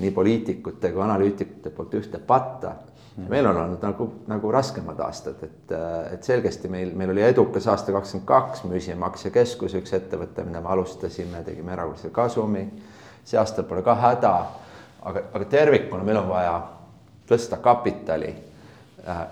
[0.00, 2.74] nii poliitikute kui analüütikute poolt ühte patta.
[3.28, 5.72] meil on olnud nagu, nagu raskemad aastad, et,
[6.12, 10.70] et selgesti meil, meil oli edukas aasta kakskümmend kaks, müüsime aktsiakeskus, üks ettevõte, mida me
[10.72, 12.62] alustasime, tegime erakorralise kasumi.
[13.24, 14.34] See aasta pole ka häda,
[15.02, 16.54] aga, aga tervikuna meil on vaja
[17.30, 18.30] tõsta kapitali,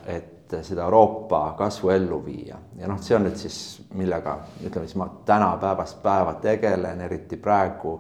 [0.06, 2.56] et seda Euroopa kasvu ellu viia.
[2.78, 7.36] Ja noh, see on nüüd siis, millega ütleme siis ma täna päevast päeva tegelen, eriti
[7.36, 7.98] praegu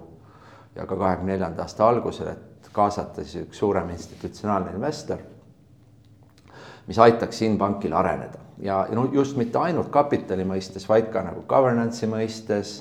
[0.76, 5.18] ja ka kahekümne neljanda aasta algusel, et kaasata siis üks suurem institutsionaalne investor,
[6.86, 8.38] mis aitaks Inbankil areneda.
[8.62, 12.78] Ja no just mitte ainult kapitali mõistes, vaid ka nagu governance'i mõistes,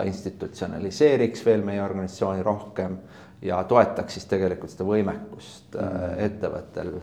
[0.00, 2.98] ta institutsionaliseeriks veel meie organisatsiooni rohkem
[3.44, 6.22] ja toetaks siis tegelikult seda võimekust mm.
[6.26, 6.96] ettevõttel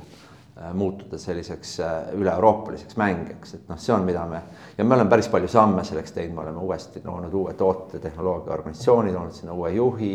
[0.62, 4.40] Äh, muutuda selliseks äh, üle-euroopaliseks mängijaks, et noh, see on, mida me
[4.78, 9.14] ja me oleme päris palju samme selleks teinud, me oleme uuesti loonud uue tootetehnoloogia organisatsiooni,
[9.14, 10.14] toonud sinna uue juhi.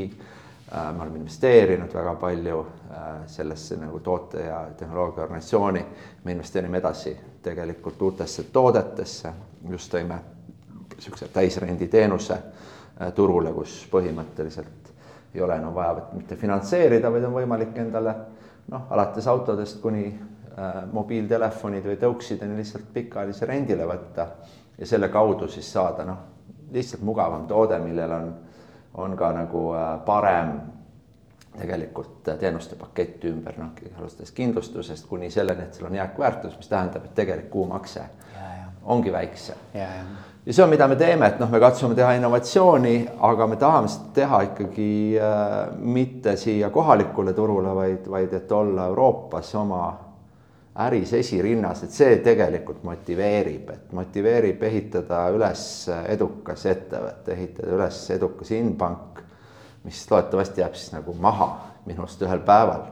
[0.72, 2.58] Me oleme investeerinud väga palju
[3.26, 5.86] sellesse nagu toote ja tehnoloogia organisatsiooni.
[6.24, 9.32] me investeerime edasi tegelikult uutesse toodetesse,
[9.70, 10.18] just tõime
[10.96, 12.38] niisuguse täisrenditeenuse
[13.14, 14.90] turule, kus põhimõtteliselt
[15.34, 18.14] ei ole enam vaja mitte finantseerida, vaid on võimalik endale
[18.68, 20.10] noh, alates autodest kuni
[20.52, 24.26] Äh, mobiiltelefonid või tõuksideni lihtsalt pikaajalise rendile võtta
[24.76, 26.18] ja selle kaudu siis saada noh,
[26.74, 28.26] lihtsalt mugavam toode, millel on,
[29.00, 30.50] on ka nagu äh, parem
[31.54, 37.08] tegelikult teenuste pakett ümber, noh, alustades kindlustusest kuni selleni, et seal on jääkväärtus, mis tähendab,
[37.08, 38.04] et tegelik kuumakse
[38.84, 39.64] ongi väiksem.
[40.46, 42.94] Ja see on, mida me teeme, et noh, me katsume teha innovatsiooni,
[43.28, 48.88] aga me tahame seda teha ikkagi äh, mitte siia kohalikule turule, vaid, vaid et olla
[48.90, 49.84] Euroopas oma
[50.82, 55.66] äris esirinnas, et see tegelikult motiveerib, et motiveerib ehitada üles
[56.08, 59.20] edukas ettevõte, ehitada üles edukas inbank,
[59.84, 61.52] mis loodetavasti jääb siis nagu maha
[61.86, 62.88] minust ühel päeval.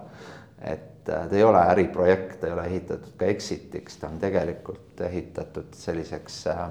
[0.61, 5.01] et äh, ta ei ole äriprojekt, ta ei ole ehitatud ka exit'iks, ta on tegelikult
[5.01, 6.69] ehitatud selliseks äh,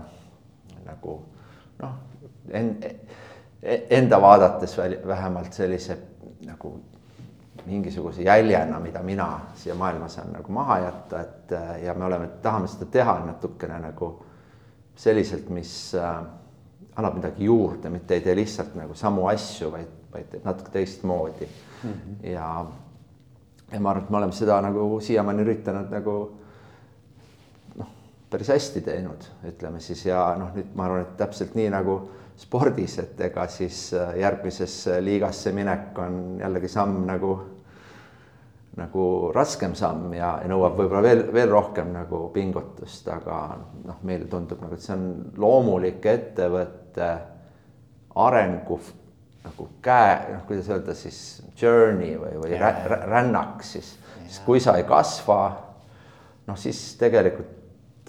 [0.89, 1.17] nagu
[1.79, 1.97] noh,
[2.51, 5.97] e-, enda vaadates vähemalt sellise
[6.45, 6.73] nagu
[7.65, 12.27] mingisuguse jäljena, mida mina siia maailma saan nagu maha jätta, et äh, ja me oleme,
[12.41, 14.11] tahame seda teha natukene nagu
[14.95, 16.17] selliselt, mis äh,
[16.95, 21.89] annab midagi juurde, mitte ei tee lihtsalt nagu samu asju, vaid, vaid natuke teistmoodi mm.
[21.89, 22.27] -hmm.
[22.31, 22.65] ja,
[23.71, 26.48] ja ma arvan, et me oleme seda nagu siiamaani üritanud nagu noh,
[28.29, 31.99] päris hästi teinud, ütleme siis ja noh, nüüd ma arvan, et täpselt nii nagu
[32.39, 37.37] spordis, et ega siis äh, järgmisesse liigasse minek on jällegi samm nagu
[38.79, 43.39] nagu raskem samm ja, ja nõuab võib-olla veel, veel rohkem nagu pingutust, aga
[43.83, 45.09] noh, meile tundub nagu, et see on
[45.41, 47.09] loomulik ettevõtte
[48.23, 48.79] arengu
[49.43, 51.19] nagu käe, noh, kuidas öelda siis
[51.59, 53.95] journey või, või rännak siis.
[54.29, 55.39] Siis kui sa ei kasva,
[56.47, 57.58] noh, siis tegelikult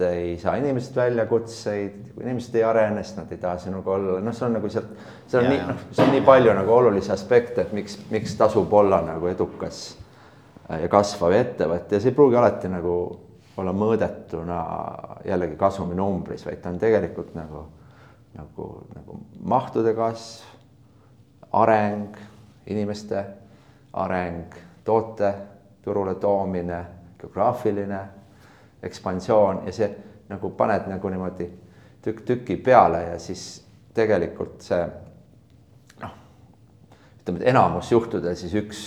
[0.03, 4.35] ei saa inimesed väljakutseid, kui inimesed ei arene, siis nad ei taha sinuga olla, noh,
[4.37, 4.93] see on nagu sealt,
[5.31, 8.73] seal on nii, noh, see on nii palju nagu olulisi aspekte, et miks, miks tasub
[8.81, 9.83] olla nagu edukas
[10.71, 12.95] ja kasvav ettevõte ja see ei pruugi alati nagu
[13.61, 14.61] olla mõõdetuna
[15.27, 17.65] jällegi kasuminumbris, vaid ta on tegelikult nagu,
[18.39, 20.47] nagu, nagu mahtude kasv,
[21.61, 22.17] areng,
[22.71, 23.25] inimeste
[23.99, 25.35] areng, toote
[25.83, 26.85] turule toomine,
[27.21, 28.01] geograafiline
[28.83, 29.91] ekspansioon ja see
[30.31, 31.51] nagu paned nagu niimoodi
[32.03, 33.63] tükk tüki peale ja siis
[33.95, 34.83] tegelikult see
[36.03, 36.13] noh,
[37.21, 38.85] ütleme, et enamus juhtudel siis üks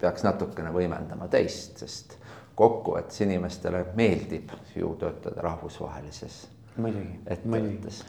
[0.00, 2.18] peaks natukene võimendama teist, sest
[2.58, 6.42] kokkuvõttes inimestele meeldib ju töötada rahvusvahelises
[6.76, 8.02] muidugi, ettevõttes.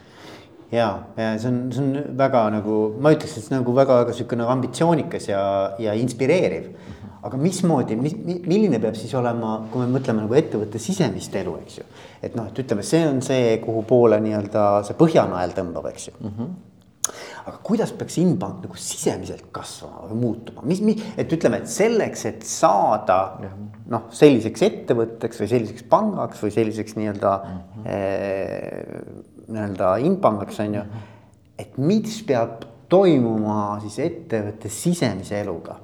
[0.72, 4.14] Ja, ja see on, see on väga nagu ma ütleks, et see on nagu väga-väga
[4.14, 5.44] niisugune ambitsioonikas ja,
[5.82, 6.70] ja inspireeriv.
[7.24, 8.12] aga mismoodi, mis,
[8.44, 11.88] milline peab siis olema, kui me mõtleme nagu ettevõtte sisemist elu, eks ju.
[12.20, 16.16] et noh, et ütleme, see on see, kuhu poole nii-öelda see põhjanael tõmbab, eks ju
[16.20, 16.36] mm.
[16.38, 16.54] -hmm
[17.44, 22.24] aga kuidas peaks Inbank nagu sisemiselt kasvama või muutuma, mis, mis, et ütleme, et selleks,
[22.30, 23.18] et saada
[23.92, 27.86] noh, selliseks ettevõtteks või selliseks pangaks või selliseks nii-öelda mm -hmm.
[27.92, 30.84] eh, nii-öelda Inbankaks on ju.
[31.58, 35.76] et mis peab toimuma siis ettevõtte sisemise eluga?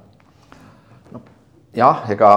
[1.11, 1.21] no
[1.75, 2.31] jah, ega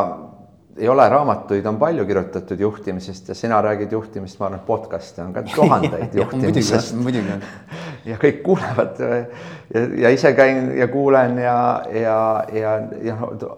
[0.76, 5.22] ei ole raamatuid, on palju kirjutatud juhtimisest ja sina räägid juhtimist, ma arvan, et podcast'e
[5.22, 6.96] on ka tuhandeid juhtimisest.
[6.98, 7.44] muidugi on.
[8.10, 11.58] ja kõik kuulevad ja, ja ise käin ja kuulen ja,
[11.94, 12.18] ja,
[12.52, 13.16] ja, ja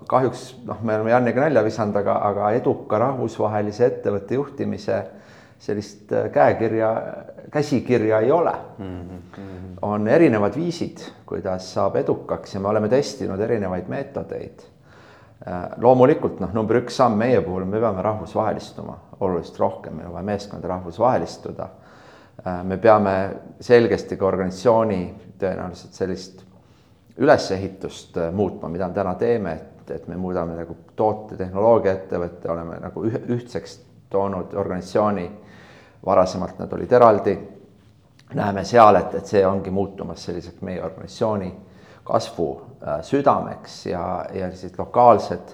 [0.08, 5.00] kahjuks noh, me oleme Janniga nalja visanud, aga, aga eduka rahvusvahelise ettevõtte juhtimise
[5.58, 6.90] sellist äh, käekirja,
[7.52, 9.00] käsikirja ei ole mm.
[9.00, 9.78] -hmm.
[9.82, 14.64] on erinevad viisid, kuidas saab edukaks ja me oleme testinud erinevaid meetodeid
[15.76, 20.30] loomulikult noh, number üks samm meie puhul, me peame rahvusvahelistuma oluliselt rohkem, meil on vaja
[20.32, 21.68] meeskonda rahvusvahelistuda.
[22.62, 23.12] me peame
[23.60, 25.00] selgesti ka organisatsiooni
[25.40, 26.42] tõenäoliselt sellist
[27.16, 33.04] ülesehitust muutma, mida me täna teeme, et, et me muudame nagu toote, tehnoloogiaettevõtte, oleme nagu
[33.06, 33.78] ühtseks
[34.10, 35.30] toonud organisatsiooni.
[36.06, 37.38] Varasemalt nad olid eraldi.
[38.34, 41.52] näeme seal, et, et see ongi muutumas selliseks meie organisatsiooni
[42.04, 42.48] kasvu
[42.82, 45.52] äh, südameks ja, ja sellised lokaalsed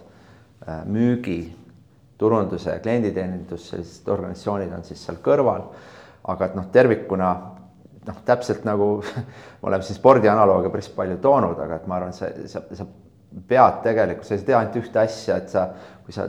[0.69, 1.57] äh, müügi,
[2.19, 5.67] turunduse ja klienditeenindus, sellised organisatsioonid on siis seal kõrval.
[6.25, 7.29] aga et noh, tervikuna
[8.07, 9.25] noh, täpselt nagu me
[9.69, 12.87] oleme siin spordi analoogia päris palju toonud, aga et ma arvan, sa, sa, sa
[13.49, 15.67] pead tegelikult, sa ei tee ainult ühte asja, et sa,
[16.05, 16.29] kui sa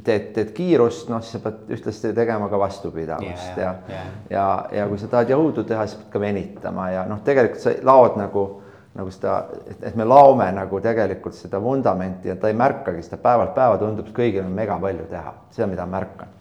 [0.00, 4.48] teed, teed kiirust, noh, siis sa pead ühtlasi tegema ka vastupidavust ja, ja, ja, ja,
[4.78, 8.18] ja kui sa tahad jõudu teha, siis pead ka venitama ja noh, tegelikult sa laod
[8.20, 8.46] nagu
[8.92, 9.38] nagu seda,
[9.80, 14.10] et me laome nagu tegelikult seda vundamenti ja ta ei märkagi seda päevalt päeva, tundub,
[14.10, 16.34] et kõigil on mega palju teha, seda, mida ma märkan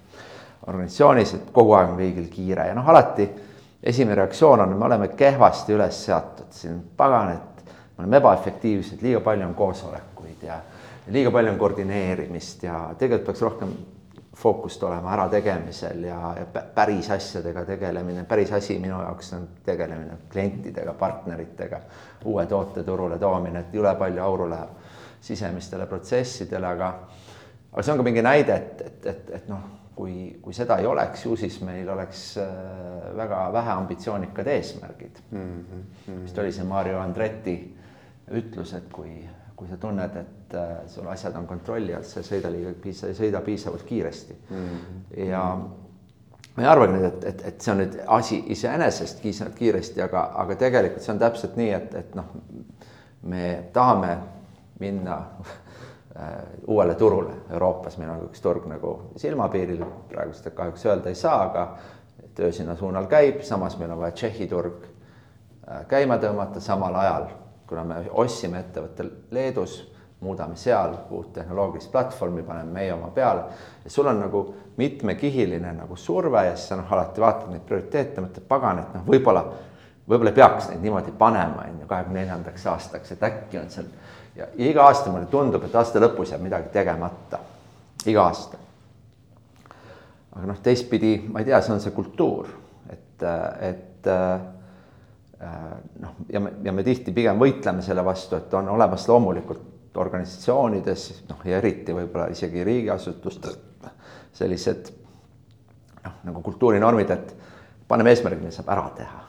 [0.67, 3.29] organisatsioonis, et kogu aeg on kõigil kiire ja noh, alati
[3.83, 9.23] esimene reaktsioon on, me oleme kehvasti üles seatud siin, pagan, et me oleme ebaefektiivsed, liiga
[9.25, 10.59] palju on koosolekuid ja
[11.07, 13.73] liiga palju on koordineerimist ja tegelikult peaks rohkem
[14.37, 20.93] fookust olema ärategemisel ja, ja päris asjadega tegelemine, päris asi minu jaoks on tegelemine klientidega,
[20.93, 21.81] partneritega,
[22.25, 24.79] uue toote turule toomine, et jõle palju auru läheb
[25.21, 26.93] sisemistele protsessidele, aga
[27.71, 30.87] aga see on ka mingi näide, et, et, et, et noh, kui, kui seda ei
[30.87, 32.47] oleks, ju siis meil oleks äh,
[33.17, 35.51] väga vähe ambitsioonikad eesmärgid mm.
[35.67, 36.23] -hmm.
[36.23, 37.55] vist oli see Mario Andretti
[38.31, 39.27] ütlus, et kui
[39.61, 43.11] kui sa tunned, et äh, sul asjad on kontrolli all, sa ei sõida liiga piisa-,
[43.11, 44.61] ei sõida piisavalt kiiresti mm.
[44.67, 45.25] -hmm.
[45.27, 45.41] ja
[46.55, 50.23] ma ei arvagi nüüd, et, et, et see on nüüd asi iseenesest piisavalt kiiresti, aga,
[50.43, 52.31] aga tegelikult see on täpselt nii, et, et noh,
[53.21, 53.43] me
[53.73, 54.15] tahame
[54.81, 55.19] minna
[56.17, 56.31] äh,
[56.67, 61.43] uuele turule Euroopas, meil on üks turg nagu silmapiiril, praegu seda kahjuks öelda ei saa,
[61.51, 61.67] aga
[62.33, 67.29] töö sinna suunal käib, samas meil on vaja Tšehhi turg äh, käima tõmmata samal ajal
[67.71, 69.77] kuna me ostsime ettevõtte Leedus,
[70.21, 73.43] muudame seal uut tehnoloogilist platvormi, paneme meie oma peale.
[73.83, 74.41] ja sul on nagu
[74.77, 79.07] mitmekihiline nagu surve ja siis sa noh, alati vaatad neid prioriteete, mõtled pagan, et noh,
[79.07, 79.45] võib-olla,
[80.09, 83.87] võib-olla peaks neid niimoodi panema, on ju, kahekümne neljandaks aastaks, et äkki on seal.
[84.35, 87.39] ja iga aasta mulle tundub, et aasta lõpus jääb midagi tegemata,
[88.05, 88.59] iga aasta.
[90.35, 92.51] aga noh, teistpidi ma ei tea, see on see kultuur,
[92.91, 93.29] et,
[93.71, 94.11] et
[95.99, 101.05] noh, ja me, ja me tihti pigem võitleme selle vastu, et on olemas loomulikult organisatsioonides,
[101.29, 103.57] noh ja eriti võib-olla isegi riigiasutustes
[104.33, 104.91] sellised
[106.05, 107.33] noh, nagu kultuurinormid, et
[107.87, 109.23] paneme eesmärgi, mida saab ära teha.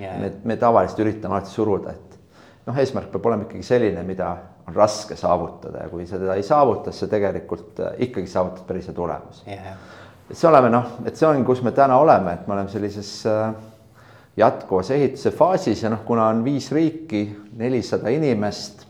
[0.00, 0.16] Yeah..
[0.20, 2.18] me, me tavaliselt üritame alati suruda, et
[2.66, 4.30] noh, eesmärk peab olema ikkagi selline, mida
[4.68, 8.64] on raske saavutada ja kui sa teda ei saavuta, siis sa tegelikult äh, ikkagi saavutad
[8.68, 9.44] päris hea tulemuse.
[9.48, 9.76] Yeah..
[10.30, 13.12] et see oleme noh, et see on, kus me täna oleme, et me oleme sellises
[13.28, 13.52] äh,
[14.36, 17.24] jätkuvas ehituse faasis ja noh, kuna on viis riiki,
[17.56, 18.86] nelisada inimest,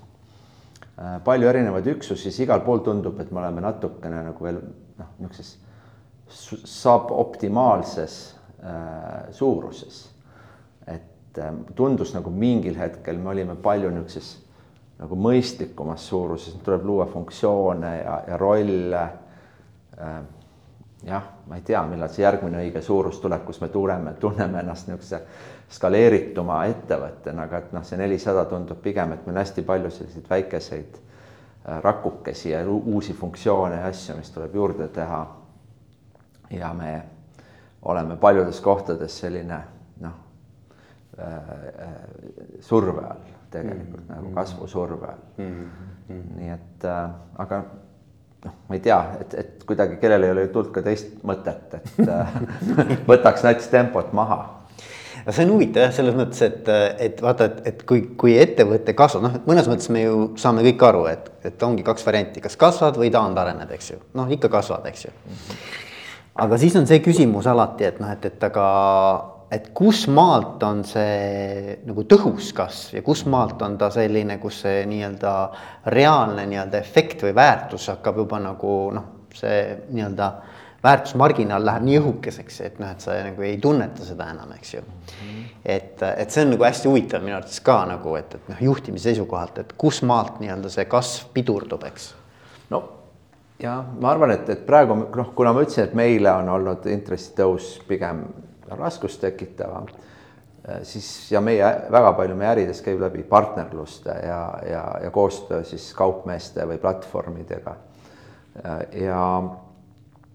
[0.98, 4.61] äh, palju erinevaid üksusi, siis igal pool tundub, et me oleme natukene nagu veel
[4.98, 5.59] noh, niisuguses
[6.64, 10.09] saab optimaalses äh, suuruses.
[10.87, 14.38] et äh, tundus nagu mingil hetkel me olime palju niisuguses
[15.02, 19.02] nagu mõistlikumas suuruses, tuleb luua funktsioone ja, ja rolle
[19.98, 20.22] äh,
[21.05, 24.88] jah, ma ei tea, millal see järgmine õige suurus tuleb, kus me tuleme, tunneme ennast
[24.88, 25.23] niisuguse
[25.73, 30.29] skaleerituma ettevõttena, aga et noh, see nelisada tundub pigem, et meil on hästi palju selliseid
[30.31, 35.27] väikeseid äh, rakukesi ja uusi funktsioone ja asju, mis tuleb juurde teha.
[36.51, 37.03] ja me
[37.83, 39.59] oleme paljudes kohtades selline
[40.01, 40.19] noh
[41.19, 41.95] äh, äh,
[42.61, 44.15] surve all tegelikult mm -hmm.
[44.15, 45.71] nagu kasvusurve all mm.
[46.09, 46.37] -hmm.
[46.37, 47.65] nii et äh, aga
[48.46, 52.02] noh, ma ei tea, et, et kuidagi kellel ei ole tulnud ka teist mõtet, et
[52.09, 52.35] äh,
[53.11, 54.40] võtaks nats tempot maha.
[55.22, 56.70] No see on huvitav jah, selles mõttes, et,
[57.05, 60.83] et vaata, et, et kui, kui ettevõte kasvab, noh, mõnes mõttes me ju saame kõik
[60.88, 64.88] aru, et, et ongi kaks varianti, kas kasvad või taandarened, eks ju, noh, ikka kasvad,
[64.90, 65.14] eks ju.
[66.42, 68.66] aga siis on see küsimus alati, et noh, et, et aga
[69.53, 74.62] et kus maalt on see nagu tõhus kasv ja kus maalt on ta selline, kus
[74.65, 75.33] see nii-öelda
[75.93, 79.61] reaalne nii-öelda efekt või väärtus hakkab juba nagu noh, see
[79.91, 80.31] nii-öelda
[80.83, 84.81] väärtusmarginaal läheb nii õhukeseks, et noh, et sa nagu ei tunneta seda enam, eks ju
[84.81, 85.18] mm.
[85.18, 85.45] -hmm.
[85.64, 89.11] et, et see on nagu hästi huvitav minu arvates ka nagu, et, et noh, juhtimise
[89.11, 92.14] seisukohalt, et kus maalt nii-öelda see kasv pidurdub, eks.
[92.70, 92.83] no
[93.62, 97.76] ja ma arvan, et, et praegu noh, kuna ma ütlesin, et meile on olnud intressitõus
[97.89, 98.24] pigem
[98.79, 99.87] raskust tekitavam.
[100.83, 105.89] siis ja meie väga palju meie ärides käib läbi partnerluste ja, ja, ja koostöö siis
[105.95, 107.75] kaupmeeste või platvormidega.
[108.93, 109.43] ja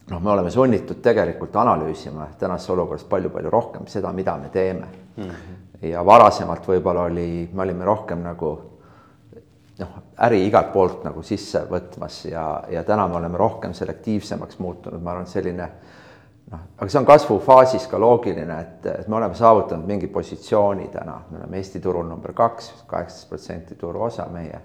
[0.10, 5.24] noh, me oleme sunnitud tegelikult analüüsima tänases olukorras palju-palju rohkem seda, mida me teeme mm.
[5.24, 5.88] -hmm.
[5.88, 8.52] ja varasemalt võib-olla oli, me olime rohkem nagu
[9.80, 15.02] noh, äri igalt poolt nagu sisse võtmas ja, ja täna me oleme rohkem selektiivsemaks muutunud,
[15.02, 15.70] ma arvan, selline
[16.52, 21.20] noh, aga see on kasvufaasis ka loogiline, et, et me oleme saavutanud mingi positsiooni täna,
[21.32, 24.62] me oleme Eesti turul number kaks, kaheksateist protsenti turuosa meie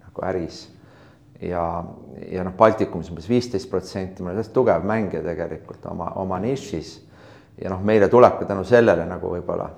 [0.00, 0.64] nagu äris
[1.40, 1.84] ja,
[2.30, 6.96] ja noh, Baltikumis umbes viisteist protsenti, me oleme hästi tugev mängija tegelikult oma, oma nišis.
[7.62, 9.70] ja noh, meile tuleb ka tänu sellele nagu võib-olla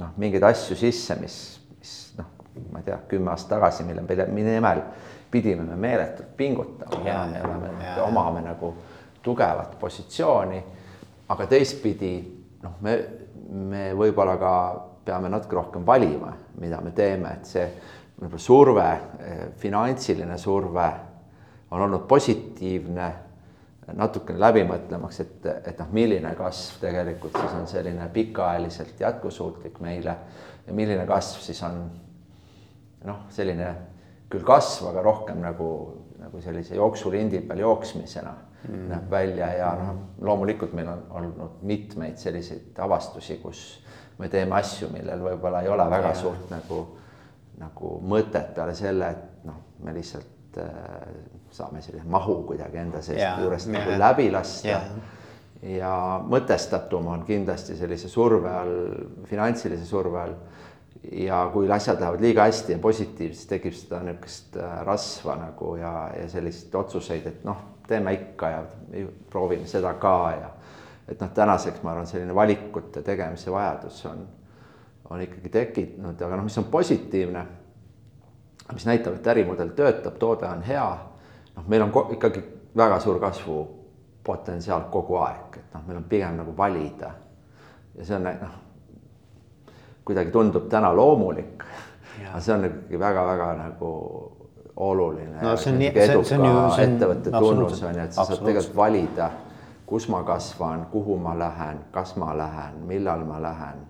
[0.00, 1.38] noh, mingeid asju sisse, mis,
[1.78, 2.30] mis noh,
[2.72, 4.82] ma ei tea, kümme aastat tagasi, mille, mille nimel
[5.30, 8.74] pidime me meeletult pingutama ja, ja me oleme, omame nagu
[9.22, 10.64] tugevat positsiooni.
[11.28, 12.12] Aga teistpidi
[12.62, 12.96] noh, me,
[13.50, 14.52] me võib-olla ka
[15.06, 17.66] peame natuke rohkem valima, mida me teeme, et see
[18.16, 18.88] võib-olla surve,
[19.20, 20.88] eh, finantsiline surve
[21.70, 23.12] on olnud positiivne,
[23.94, 30.16] natukene läbimõtlemaks, et, et noh, milline kasv tegelikult siis on selline pikaajaliselt jätkusuutlik meile
[30.66, 31.84] ja milline kasv siis on
[33.06, 33.68] noh, selline
[34.32, 35.68] küll kasv, aga rohkem nagu,
[36.18, 38.34] nagu sellise jooksulindi peal jooksmisena
[38.68, 38.84] mm.
[38.90, 43.64] näeb välja ja noh, loomulikult meil on olnud mitmeid selliseid avastusi, kus
[44.18, 46.20] me teeme asju, millel võib-olla ei ole väga ja.
[46.20, 46.84] suurt nagu
[47.60, 51.12] nagu mõtet peale selle, et noh, me lihtsalt äh,
[51.54, 53.78] saame sellise mahu kuidagi enda seest yeah, juurest yeah.
[53.78, 54.90] nagu läbi lasta yeah.
[55.76, 55.92] ja
[56.28, 58.76] mõtestatum on kindlasti sellise surve all,
[59.30, 60.36] finantsilise surve all.
[61.12, 66.10] Ja kui asjad lähevad liiga hästi ja positiivselt, tekib seda niisugust äh, rasva nagu ja,
[66.16, 68.64] ja selliseid otsuseid, et noh, teeme ikka ja
[69.30, 70.50] proovime seda ka ja
[71.08, 74.26] et noh, tänaseks ma arvan, selline valikute tegemise vajadus on
[75.10, 77.46] on ikkagi tekkinud, aga noh, mis on positiivne,
[78.72, 80.86] mis näitab, et ärimudel töötab, toode on hea,
[81.56, 82.42] noh, meil on ikkagi
[82.76, 87.12] väga suur kasvupotentsiaal kogu aeg, et noh, meil on pigem nagu valida.
[87.94, 88.56] ja see on noh,
[90.06, 91.64] kuidagi tundub täna loomulik,
[92.30, 93.90] aga see on ikkagi väga-väga nagu
[94.76, 95.40] oluline.
[95.42, 96.62] no see on nii, see, see on ju.
[96.84, 99.30] ettevõtte tunnus on ju, et sa saad tegelikult valida,
[99.86, 103.86] kus ma kasvan, kuhu ma lähen, kas ma lähen, millal ma lähen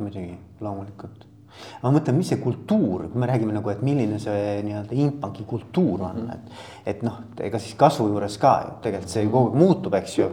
[0.00, 1.26] muidugi, loomulikult.
[1.82, 6.04] ma mõtlen, mis see kultuur, kui me räägime nagu, et milline see nii-öelda Inbanki kultuur
[6.06, 6.36] on, mhm.
[6.36, 6.66] et.
[6.94, 10.18] et noh, ega siis kasvu juures ka ju tegelikult see ju kogu aeg muutub, eks
[10.20, 10.30] ju.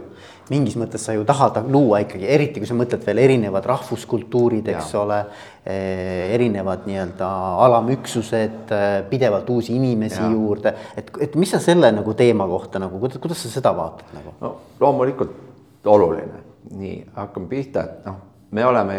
[0.52, 4.94] Mingis mõttes sa ju tahad luua ikkagi, eriti kui sa mõtled veel erinevad rahvuskultuurid, eks
[4.94, 5.02] ja.
[5.02, 5.18] ole
[5.64, 6.34] eh,.
[6.36, 7.30] erinevad nii-öelda
[7.66, 10.30] alamüksused eh,, pidevalt uusi inimesi ja.
[10.30, 14.16] juurde, et, et mis sa selle nagu teema kohta nagu, kuidas, kuidas sa seda vaatad
[14.16, 14.36] nagu?
[14.40, 16.46] no loomulikult oluline,
[16.76, 18.96] nii hakkame pihta, et noh me oleme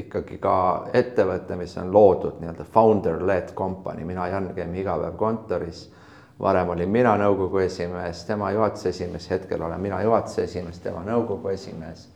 [0.00, 0.54] ikkagi ka
[0.96, 5.84] ettevõte, mis on loodud nii-öelda founder-led company, mina, Jan, käime iga päev kontoris.
[6.40, 11.48] Varem olin mina nõukogu esimees, tema juhatuse esimees, hetkel olen mina juhatuse esimees, tema nõukogu
[11.48, 12.08] esimees.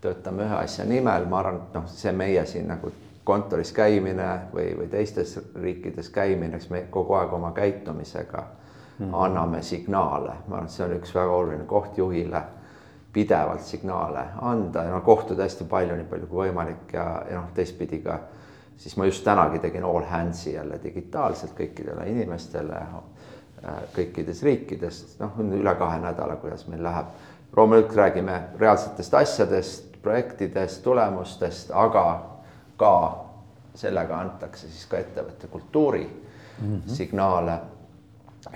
[0.00, 2.92] töötame ühe asja nimel, ma arvan, et noh, see meie siin nagu
[3.26, 8.44] kontoris käimine või, või teistes riikides käimine, eks me kogu aeg oma käitumisega
[8.98, 12.42] mm anname signaale, ma arvan, et see on üks väga oluline koht juhile
[13.12, 17.52] pidevalt signaale anda ja noh, kohtuda hästi palju, nii palju kui võimalik ja, ja noh,
[17.54, 18.18] teistpidi ka
[18.78, 22.82] siis ma just tänagi tegin all hands'i jälle digitaalselt kõikidele inimestele
[23.94, 27.06] kõikides riikides, noh, üle kahe nädala, kuidas meil läheb.
[27.56, 32.04] loomulikult räägime reaalsetest asjadest, projektidest, tulemustest, aga
[32.76, 33.24] ka
[33.74, 36.94] sellega antakse siis ka ettevõtte kultuuri mm -hmm.
[36.94, 37.60] signaale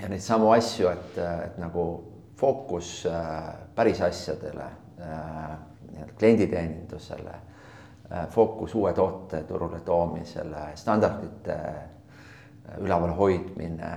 [0.01, 1.85] ja neid samu asju, et, et nagu
[2.35, 4.65] fookus äh, päris asjadele,
[5.01, 5.57] äh,
[6.17, 7.35] klienditeenindusele,
[8.11, 11.57] äh, fookus uue toote turule toomisele, standardite
[12.79, 13.91] üleval hoidmine,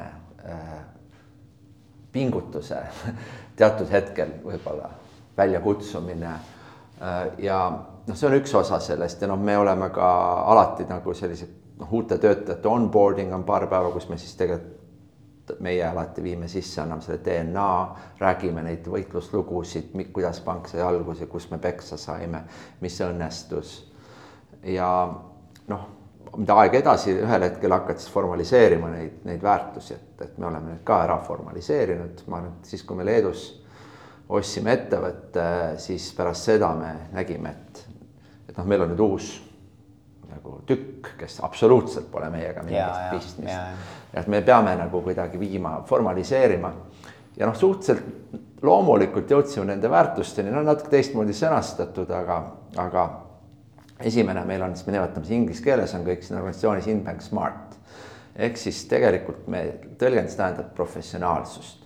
[2.16, 2.80] pingutuse
[3.56, 4.88] teatud hetkel võib-olla
[5.36, 6.32] väljakutsumine
[7.44, 7.60] ja
[8.06, 10.08] noh, see on üks osa sellest ja noh, me oleme ka
[10.52, 15.84] alati nagu sellised noh, uute töötajate onboarding on paar päeva, kus me siis tegelikult meie
[15.86, 17.68] alati viime sisse, anname selle DNA,
[18.18, 22.42] räägime neid võitluslugusid, kuidas pank sai alguse, kus me peksa saime,
[22.80, 23.76] mis õnnestus.
[24.66, 24.88] ja
[25.68, 25.84] noh,
[26.36, 30.74] mida aeg edasi, ühel hetkel hakkad siis formaliseerima neid, neid väärtusi, et, et me oleme
[30.74, 33.46] need ka ära formaliseerinud, ma et siis, kui me Leedus
[34.28, 35.46] ostsime ettevõtte,
[35.82, 37.84] siis pärast seda me nägime, et,
[38.48, 39.34] et noh, meil on nüüd uus
[40.26, 43.86] nagu tükk, kes absoluutselt pole meiega mingit pistmist.
[44.14, 46.72] et me peame nagu kuidagi viima, formaliseerima.
[47.36, 52.38] Ja noh, suhteliselt loomulikult jõudsime nende väärtusteni, no natuke teistmoodi sõnastatud, aga,
[52.80, 53.04] aga
[54.00, 57.74] esimene meil on, siis me nimetame seda inglise keeles on kõik siin organisatsioonis Inbank Smart.
[58.36, 59.62] ehk siis tegelikult me,
[59.98, 61.84] tõlgendus tähendab professionaalsust.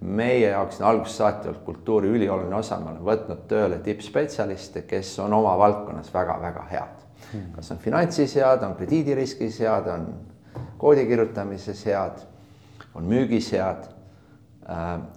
[0.00, 5.18] meie jaoks on algusest saati olnud kultuuri ülioluline osa, me oleme võtnud tööle tippspetsialiste, kes
[5.18, 7.06] on oma valdkonnas väga-väga head.
[7.54, 10.06] kas on finantsis head, on krediidiriskis head, on
[10.78, 12.20] koodi kirjutamises head,
[12.94, 13.88] on müügis head.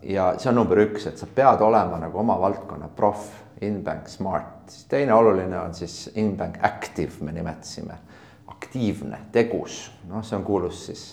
[0.04, 4.70] ja see on number üks, et sa pead olema nagu oma valdkonna proff Inbank Smart,
[4.70, 7.97] siis teine oluline on siis Inbank Active, me nimetasime,
[8.47, 11.03] aktiivne, tegus, noh, see on kuulus siis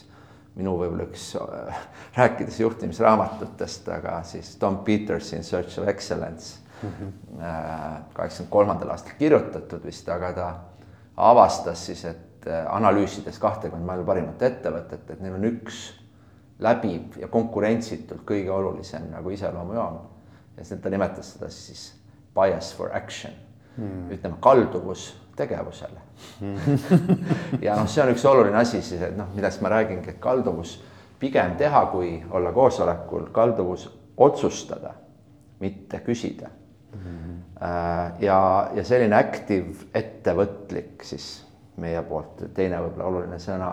[0.59, 1.83] minu võib-olla üks äh,
[2.19, 6.65] rääkides juhtimisraamatutest, aga siis Tom Peters in search of excellence.
[6.79, 10.49] Kaheksakümne kolmandal aastal kirjutatud vist, aga ta
[11.19, 15.81] avastas siis, et äh, analüüsides kahtekümmend maailma parimat ettevõtet, et neil on üks
[16.63, 19.99] läbiv ja konkurentsitult kõige olulisem nagu iseloomujoon.
[20.57, 21.98] ja siis ta nimetas seda siis
[22.39, 23.35] bias for action.
[23.77, 26.01] Hmm., ütleme kalduvus tegevusele.
[26.41, 26.79] Hmm.
[27.67, 30.79] ja noh, see on üks oluline asi siis, et noh, millest ma räägingi, et kalduvus
[31.19, 34.95] pigem teha, kui olla koosolekul, kalduvus otsustada,
[35.63, 36.51] mitte küsida.
[36.89, 37.43] Hmm..
[38.25, 38.39] ja,
[38.75, 41.27] ja selline active ettevõtlik siis
[41.79, 42.47] meie poolt.
[42.55, 43.69] Teine võib-olla oluline sõna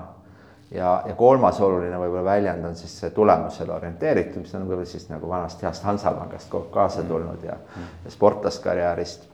[0.71, 5.07] ja, ja kolmas oluline võib-olla väljend on siis see tulemusele orienteeritud, mis on võib-olla siis
[5.09, 7.57] nagu vanast heast Hansapangast kaasa tulnud ja,
[8.05, 9.29] ja sportlaskarjäärist.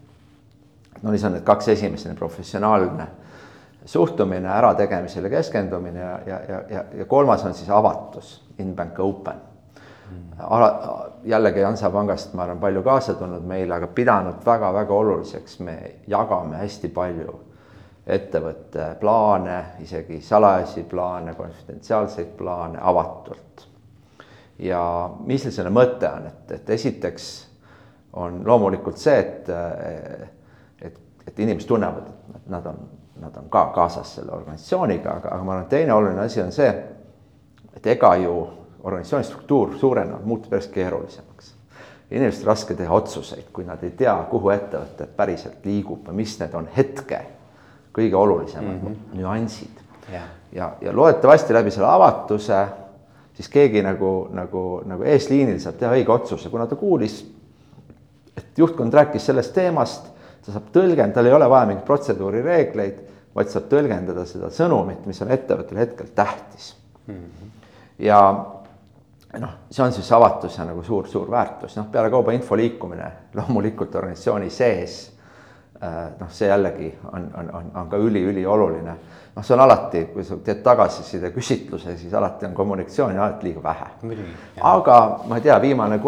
[1.01, 3.07] no siis on need kaks esimest, professionaalne
[3.85, 9.39] suhtumine, ärategemisele keskendumine ja, ja, ja, ja, ja kolmas on siis avatus, Inbank Open.
[10.39, 15.77] Ala, jällegi Hansapangast ma olen palju kaasa tulnud meile, aga pidanud väga-väga oluliseks, me
[16.07, 17.39] jagame hästi palju
[18.07, 23.67] ettevõtte plaane, isegi salajasi plaane, konfidentsiaalseid plaane avatult.
[24.59, 27.27] ja mis selle mõte on, et, et esiteks
[28.13, 29.49] on loomulikult see, et,
[30.81, 32.77] et, et inimesed tunnevad, et nad on,
[33.21, 36.51] nad on ka kaasas selle organisatsiooniga, aga, aga ma arvan, et teine oluline asi on
[36.53, 36.69] see,
[37.73, 38.35] et ega ju
[38.83, 41.55] organisatsiooni struktuur suureneb, muutub järjest keerulisemaks.
[42.11, 46.53] inimestel raske teha otsuseid, kui nad ei tea, kuhu ettevõte päriselt liigub või mis need
[46.53, 47.21] on hetke
[47.93, 49.17] kõige olulisemad mm -hmm.
[49.19, 49.81] nüansid
[50.11, 50.29] yeah..
[50.51, 52.65] ja, ja loodetavasti läbi selle avatuse
[53.33, 57.21] siis keegi nagu, nagu, nagu eesliinil saab teha õige otsuse, kuna ta kuulis,
[58.37, 60.09] et juhtkond rääkis sellest teemast,
[60.45, 62.99] ta saab tõlgendada, tal ei ole vaja mingeid protseduurireegleid,
[63.35, 66.73] vaid saab tõlgendada seda sõnumit, mis on ettevõttel hetkel tähtis
[67.07, 67.15] mm.
[67.15, 67.53] -hmm.
[68.05, 68.21] ja
[69.39, 74.49] noh, see on siis avatuse nagu suur-suur väärtus, noh, peale kauba info liikumine loomulikult organisatsiooni
[74.49, 75.01] sees
[76.19, 78.95] noh, see jällegi on, on, on, on ka üliülioluline.
[79.35, 83.63] noh, see on alati, kui sa teed tagasiside küsitluse, siis alati on kommunikatsiooni alati liiga
[83.63, 83.87] vähe.
[84.61, 85.99] aga ma ei tea, viimane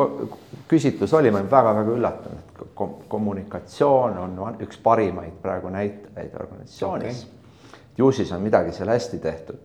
[0.68, 2.64] küsitlus oli, ma olin väga-väga üllatunud, et
[3.10, 7.82] kommunikatsioon on üks parimaid praegu näitajaid organisatsioonis okay..
[7.98, 9.60] ju siis on midagi seal hästi tehtud,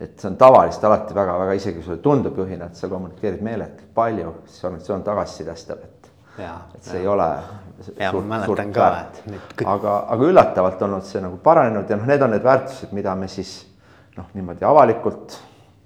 [0.00, 3.94] et see on tavaliselt alati väga-väga, isegi kui sulle tundub juhina, et sa kommunikeerid meeletult
[3.94, 6.02] palju, siis organisatsioon tagasisidestab, et
[6.38, 7.00] et see ja.
[7.02, 7.28] ei ole
[7.98, 9.68] ja ma mäletan ka, et nüüd kõik.
[9.68, 13.28] aga, aga üllatavalt olnud see nagu paranenud ja noh, need on need väärtused, mida me
[13.32, 13.54] siis
[14.16, 15.38] noh, niimoodi avalikult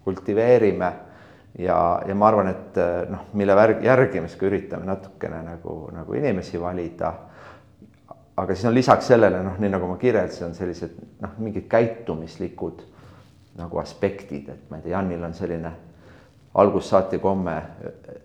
[0.05, 0.93] kultiveerime.
[1.59, 7.12] ja, ja ma arvan, et noh, mille värg, järgimisega üritame natukene nagu, nagu inimesi valida.
[8.37, 12.84] aga siis on lisaks sellele noh, nii nagu ma kirjeldasin, on sellised noh, mingid käitumislikud
[13.57, 15.72] nagu aspektid, et ma ei tea, Janil on selline
[16.61, 17.55] algusest saati komme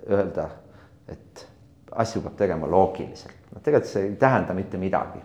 [0.09, 0.49] öelda,
[1.07, 1.45] et
[1.91, 5.21] asju peab tegema loogiliselt, noh tegelikult see ei tähenda mitte midagi.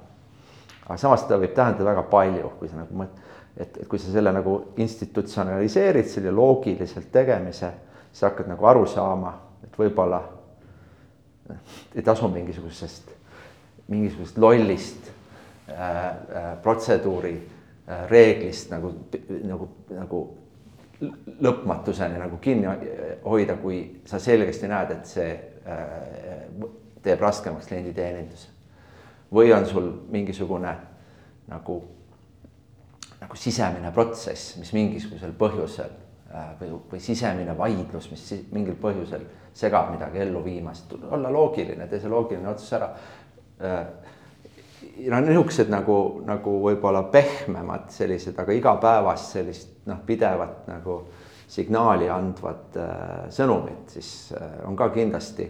[0.87, 3.19] aga samas ta võib tähendada väga palju, kui sa nagu mõt-,
[3.57, 7.73] et, et kui sa selle nagu institutsionaliseerid, selle loogiliselt tegemise,
[8.13, 10.23] siis hakkad nagu aru saama, et võib-olla
[11.95, 13.11] ei tasu mingisugusest,
[13.89, 15.11] mingisugusest lollist
[15.69, 18.93] äh, äh, protseduuri äh, reeglist nagu,
[19.47, 20.23] nagu, nagu
[21.45, 22.67] lõpmatuseni nagu kinni
[23.25, 25.31] hoida, kui sa selgesti näed, et see
[25.69, 26.47] äh,
[27.07, 28.49] teeb raskemaks klienditeeninduse.
[29.33, 30.73] või on sul mingisugune
[31.51, 31.81] nagu,
[33.21, 35.91] nagu sisemine protsess, mis mingisugusel põhjusel
[36.35, 42.01] äh, või, või sisemine vaidlus, mis mingil põhjusel segab midagi ellu viimast, olla loogiline, tee
[42.01, 42.93] see loogiline otsus ära
[43.59, 43.81] äh,
[45.11, 51.01] no niisugused nagu, nagu võib-olla pehmemad sellised, aga igapäevast sellist noh, pidevat nagu
[51.51, 52.91] signaali andvad äh,
[53.35, 55.47] sõnumid, siis äh, on ka kindlasti,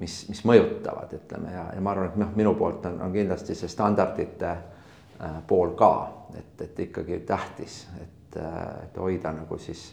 [0.00, 3.56] mis, mis mõjutavad, ütleme ja, ja ma arvan, et noh, minu poolt on, on kindlasti
[3.58, 5.92] see standardite äh, pool ka,
[6.36, 9.88] et, et ikkagi tähtis, et, äh, et hoida nagu siis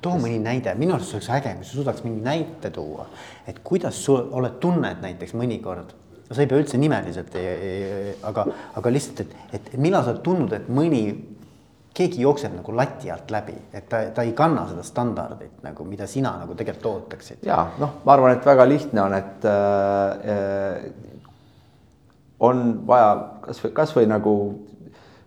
[0.00, 3.08] too mõni näide, minu arust see oleks äge, kui sa suudaks mingi näite tuua,
[3.50, 5.92] et kuidas sa oled, tunned näiteks mõnikord
[6.30, 7.34] sa ei pea üldse nimeliselt,
[8.26, 8.46] aga,
[8.78, 11.02] aga lihtsalt, et, et, et millal sa oled tundnud, et mõni,
[11.94, 16.06] keegi jookseb nagu lati alt läbi, et ta, ta ei kanna seda standardit nagu, mida
[16.10, 17.44] sina nagu tegelikult ootaksid.
[17.46, 20.86] ja noh, ma arvan, et väga lihtne on, et äh,
[22.40, 23.12] on vaja
[23.46, 24.34] kasvõi, kasvõi nagu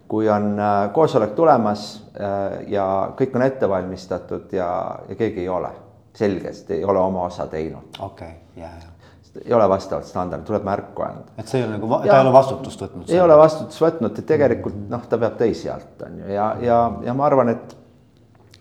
[0.08, 1.88] kui on äh, koosolek tulemas
[2.20, 2.86] äh, ja
[3.20, 4.70] kõik on ette valmistatud ja,
[5.08, 5.72] ja keegi ei ole,
[6.16, 7.96] selgesti ei ole oma osa teinud.
[8.00, 8.97] okei okay,, ja, ja
[9.46, 11.34] ei ole vastavat standardit, tuleb märku anda.
[11.38, 13.10] et see ei ole nagu, ta ei ole vastutust võtnud?
[13.12, 16.80] ei ole vastutust võtnud, et tegelikult noh, ta peab teisi alt, on ju, ja, ja,
[17.06, 17.76] ja ma arvan, et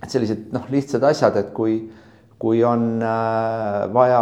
[0.03, 1.79] et sellised noh, lihtsad asjad, et kui,
[2.39, 4.21] kui on äh, vaja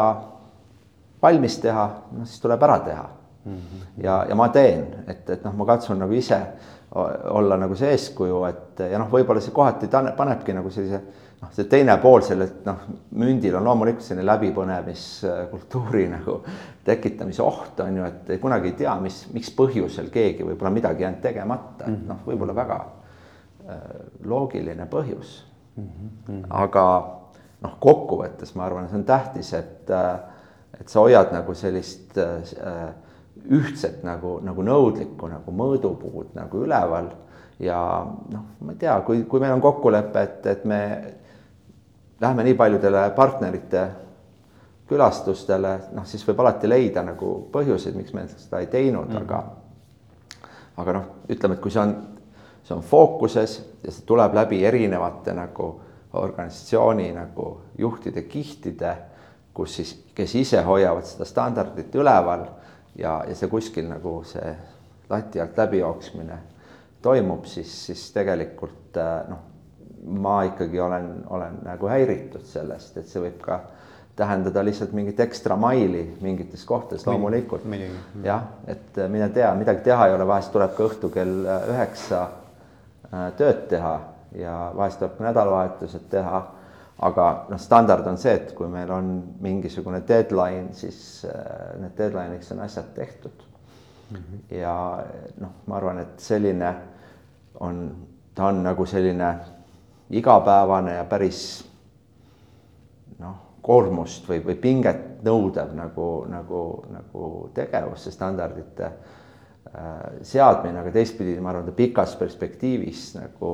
[1.24, 3.57] valmis teha, noh siis tuleb ära teha mm.
[3.57, 3.82] -hmm.
[4.05, 6.40] ja, ja ma teen, et, et noh, ma katsun nagu ise
[7.30, 11.00] olla nagu see eeskuju, et ja noh, võib-olla see kohati panebki nagu sellise
[11.45, 12.84] noh, see teine pool sellelt noh,
[13.20, 16.38] mündil on loomulikult selline läbipõnemiskultuuri nagu
[16.84, 21.22] tekitamise oht on ju, et kunagi ei tea, mis, miks põhjusel keegi võib-olla midagi jäänud
[21.24, 23.82] tegemata, et noh, võib-olla väga äh,
[24.24, 25.36] loogiline põhjus
[25.76, 25.88] mm.
[26.26, 26.45] -hmm.
[26.64, 26.86] aga
[27.64, 30.14] noh, kokkuvõttes ma arvan, see on tähtis, et, äh,
[30.80, 32.95] et sa hoiad nagu sellist äh,
[33.45, 37.11] ühtset nagu, nagu nõudlikku nagu mõõdupuud nagu üleval
[37.59, 37.78] ja
[38.32, 40.80] noh, ma ei tea, kui, kui meil on kokkulepe, et, et me
[42.20, 43.88] lähme nii paljudele partnerite
[44.88, 49.22] külastustele, noh, siis võib alati leida nagu põhjuseid, miks me seda ei teinud mm, -hmm.
[49.22, 49.44] aga
[50.76, 51.94] aga noh, ütleme, et kui see on,
[52.62, 55.68] see on fookuses ja see tuleb läbi erinevate nagu
[56.14, 58.96] organisatsiooni nagu juhtide kihtide,
[59.54, 62.46] kus siis, kes ise hoiavad seda standardit üleval
[62.96, 64.54] ja, ja see kuskil nagu see
[65.10, 66.38] lati alt läbi jooksmine
[67.02, 68.98] toimub, siis, siis tegelikult
[69.28, 69.53] noh
[70.05, 73.61] ma ikkagi olen, olen nagu häiritud sellest, et see võib ka
[74.16, 77.62] tähendada lihtsalt mingit ekstra maili mingites kohtades loomulikult.
[78.22, 81.70] jah, et äh, mine tea, midagi teha ei ole, vahest tuleb ka õhtul kell äh,
[81.74, 83.94] üheksa äh, tööd teha
[84.38, 86.44] ja vahest tuleb ka nädalavahetused teha.
[87.05, 89.09] aga noh, standard on see, et kui meil on
[89.42, 91.26] mingisugune deadline, siis
[91.80, 93.42] need deadline'iks on asjad tehtud
[94.11, 94.16] mm.
[94.16, 94.55] -hmm.
[94.61, 95.05] ja
[95.40, 96.74] noh, ma arvan, et selline
[97.61, 97.96] on,
[98.34, 99.34] ta on nagu selline
[100.11, 101.40] igapäevane ja päris
[103.18, 109.90] noh, koormust või, või pinget nõudev nagu, nagu, nagu tegevus, see standardite äh,
[110.22, 113.50] seadmine, aga teistpidi ma arvan, ta pikas perspektiivis nagu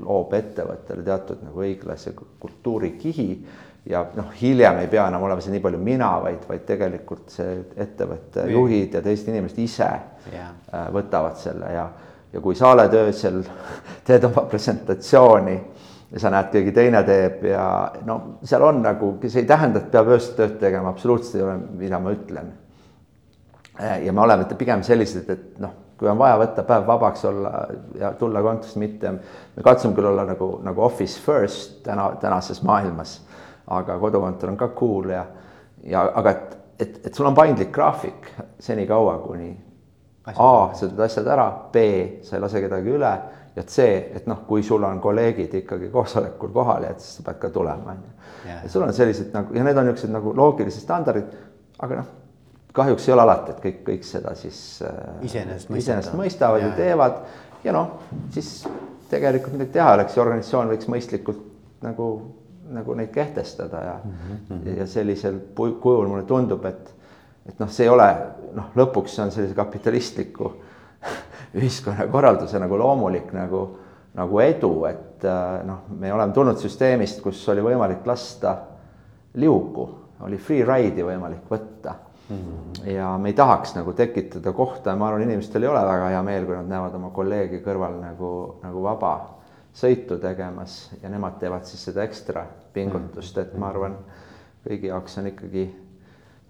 [0.00, 3.28] loob ettevõttele teatud nagu õiglase kultuurikihi
[3.90, 7.58] ja noh, hiljem ei pea enam olema see nii palju mina, vaid, vaid tegelikult see
[7.84, 9.90] ettevõtte juhid ja teised inimesed ise
[10.32, 10.54] yeah.
[10.70, 11.88] Äh, võtavad selle ja
[12.34, 13.40] ja kui sa oled öösel,
[14.06, 15.54] teed oma presentatsiooni
[16.10, 17.64] ja sa näed, keegi teine teeb ja
[18.06, 21.56] no seal on nagu, see ei tähenda, et peab öösel tööd tegema, absoluutselt ei ole,
[21.78, 22.52] mida ma ütlen.
[24.04, 27.52] ja me oleme pigem sellised, et noh, kui on vaja võtta päev vabaks olla
[27.98, 29.12] ja tulla kontorisse, mitte,
[29.56, 33.20] me katsume küll olla nagu, nagu office first täna, tänases maailmas,
[33.66, 35.24] aga kodukontor on ka cool ja,
[35.86, 38.30] ja aga et, et, et sul on paindlik graafik
[38.60, 39.54] senikaua, kuni
[40.24, 41.76] A, sa teed asjad ära, B,
[42.24, 43.12] sa ei lase kedagi üle
[43.54, 47.26] ja C, et noh, kui sul on kolleegid ikkagi koosolekul kohal ja et siis sa
[47.26, 48.12] pead ka tulema, on ju.
[48.48, 51.34] ja sul on sellised nagu ja need on niisugused nagu loogilised standardid,
[51.78, 52.08] aga noh,
[52.74, 54.96] kahjuks ei ole alati, et kõik, kõik seda siis äh,
[55.28, 57.20] iseenesest iseenesest mõistavad ja, ja teevad.
[57.64, 58.00] Ja noh,
[58.34, 58.48] siis
[59.08, 61.44] tegelikult midagi teha oleks ja organisatsioon võiks mõistlikult
[61.84, 62.08] nagu,
[62.74, 64.76] nagu neid kehtestada ja mm, -hmm.
[64.80, 66.92] ja sellisel kujul mulle tundub, et
[67.48, 68.08] et noh, see ei ole
[68.54, 70.52] noh, lõpuks see on sellise kapitalistliku
[71.58, 73.64] ühiskonnakorralduse nagu loomulik nagu,
[74.16, 78.56] nagu edu, et äh, noh, me oleme tulnud süsteemist, kus oli võimalik lasta
[79.40, 79.86] liugu,
[80.24, 81.94] oli free ride'i võimalik võtta
[82.28, 82.36] mm.
[82.36, 82.90] -hmm.
[82.94, 86.22] ja me ei tahaks nagu tekitada kohta ja ma arvan, inimestel ei ole väga hea
[86.22, 89.14] meel, kui nad näevad oma kolleegi kõrval nagu, nagu vaba
[89.74, 93.96] sõitu tegemas ja nemad teevad siis seda ekstra pingutust, et ma arvan,
[94.64, 95.64] kõigi jaoks on ikkagi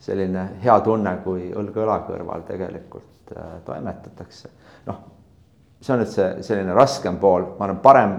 [0.04, 4.50] selline hea tunne, kui õlg õla kõrval tegelikult äh, toimetatakse.
[4.86, 5.00] noh,
[5.80, 8.18] see on nüüd see selline raskem pool, ma arvan, parem,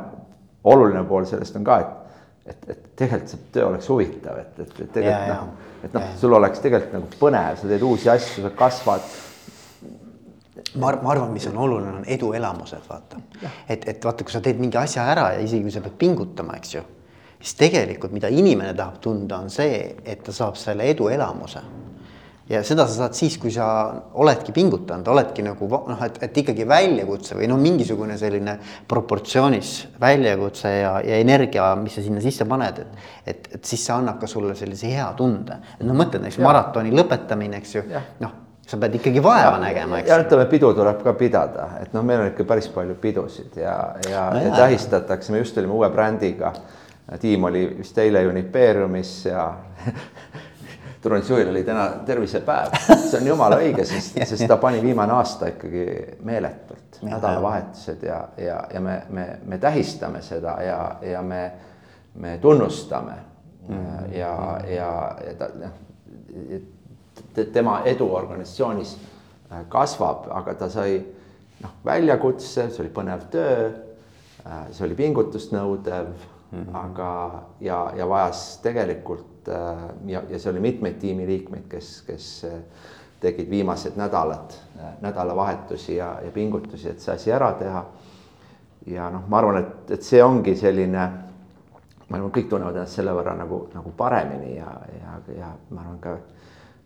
[0.66, 2.02] oluline pool sellest on ka, et
[2.46, 6.36] et, et tegelikult see töö oleks huvitav, et, et, et tegelikult noh, et noh, sul
[6.38, 9.08] oleks tegelikult nagu põnev, sa teed uusi asju, sa kasvad.
[10.82, 13.22] ma, ma arvan, mis on oluline, on eduelamused, vaata.
[13.68, 16.60] et, et vaata, kui sa teed mingi asja ära ja isegi kui sa pead pingutama,
[16.62, 16.86] eks ju
[17.46, 21.62] siis tegelikult, mida inimene tahab tunda, on see, et ta saab selle eduelamuse.
[22.50, 23.68] ja seda sa saad siis, kui sa
[24.22, 29.72] oledki pingutanud, oledki nagu noh, et, et ikkagi väljakutse või noh, mingisugune selline proportsioonis
[30.02, 33.04] väljakutse ja, ja energia, mis sa sinna sisse paned, et.
[33.26, 36.94] et, et siis see annab ka sulle sellise hea tunde, et noh, mõtled näiteks maratoni
[36.94, 37.86] lõpetamine, eks ju,
[38.22, 40.10] noh sa pead ikkagi vaeva nägema, eks.
[40.10, 43.76] ja ütleme, pidu tuleb ka pidada, et noh, meil on ikka päris palju pidusid ja,
[44.10, 46.54] ja no, ja tähistatakse, me just olime uue brändiga.
[47.20, 49.54] Tiim oli vist eile Unipeeriumis ja
[51.02, 55.86] Turundusjuhil oli täna tervisepäev, see on jumala õige, sest, sest ta pani viimane aasta ikkagi
[56.26, 61.52] meeletult, nädalavahetused ja, ja, ja me, me, me tähistame seda ja, ja me,
[62.16, 63.14] me tunnustame
[63.68, 63.76] mm.
[63.76, 64.18] -hmm.
[64.18, 65.78] ja, ja, ja ta noh,
[67.54, 68.98] tema edu organisatsioonis
[69.52, 71.06] äh, kasvab, aga ta sai
[71.62, 73.70] noh, väljakutse, see oli põnev töö.
[74.46, 76.10] Äh, see oli pingutust nõudev
[76.56, 76.78] mm, -hmm.
[76.86, 82.46] aga ja, ja vajas tegelikult äh, ja, ja see oli mitmeid tiimiliikmeid, kes, kes
[83.20, 84.54] tegid viimased nädalad,
[85.02, 87.86] nädalavahetusi ja, ja pingutusi, et see asi ära teha.
[88.86, 91.06] ja noh, ma arvan, et, et see ongi selline,
[92.10, 95.98] ma arvan, kõik tunnevad ennast selle võrra nagu, nagu paremini ja, ja, ja ma arvan
[96.04, 96.18] ka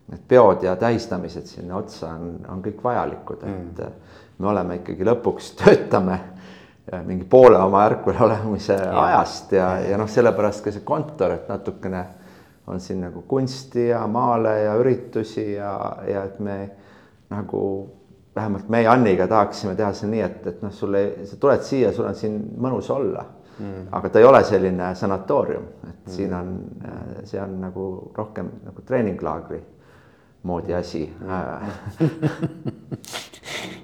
[0.09, 4.15] need peod ja tähistamised sinna otsa on, on kõik vajalikud, et mm.
[4.39, 6.19] me oleme ikkagi lõpuks töötame
[7.05, 9.03] mingi poole oma ärkvel olemise ja.
[9.03, 12.03] ajast ja, ja, noh, sellepärast ka see kontor, et natukene
[12.69, 15.73] on siin nagu kunsti ja maale ja üritusi ja,
[16.07, 16.57] ja et me
[17.29, 17.61] nagu
[18.35, 22.09] vähemalt meie Anniga tahaksime teha seda nii, et, et noh, sulle, sa tuled siia, sul
[22.09, 23.25] on siin mõnus olla.
[23.59, 23.89] Mm..
[23.91, 26.11] aga ta ei ole selline sanatoorium, et mm.
[26.13, 26.53] siin on,
[27.27, 29.59] see on nagu rohkem nagu treeninglaagri
[30.47, 31.01] moodi asi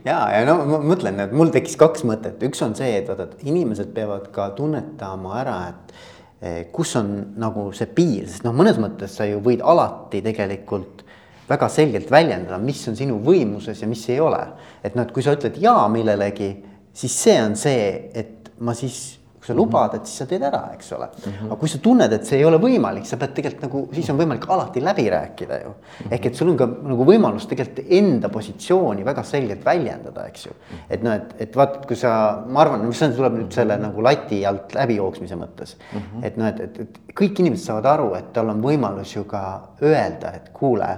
[0.06, 3.30] ja, ja no ma mõtlen, et mul tekkis kaks mõtet, üks on see, et vaata,
[3.32, 5.96] et inimesed peavad ka tunnetama ära, et
[6.42, 7.12] eh, kus on
[7.42, 11.04] nagu see piir, sest noh, mõnes mõttes sa ju võid alati tegelikult
[11.50, 14.42] väga selgelt väljendada, mis on sinu võimuses ja mis ei ole.
[14.84, 16.50] et noh, et kui sa ütled jaa millelegi,
[16.94, 20.62] siis see on see, et ma siis kui sa lubad, et siis sa teed ära,
[20.74, 21.32] eks ole mm.
[21.32, 21.46] -hmm.
[21.52, 24.18] aga kui sa tunned, et see ei ole võimalik, sa pead tegelikult nagu, siis on
[24.18, 25.74] võimalik alati läbi rääkida ju.
[26.10, 30.52] ehk et sul on ka nagu võimalus tegelikult enda positsiooni väga selgelt väljendada, eks ju.
[30.90, 34.02] et noh, et, et vaata, et kui sa, ma arvan, mis tuleb nüüd selle nagu
[34.02, 36.00] lati alt läbi jooksmise mõttes mm.
[36.00, 36.26] -hmm.
[36.26, 39.42] et noh, et, et, et kõik inimesed saavad aru, et tal on võimalus ju ka
[39.82, 40.98] öelda, et kuule,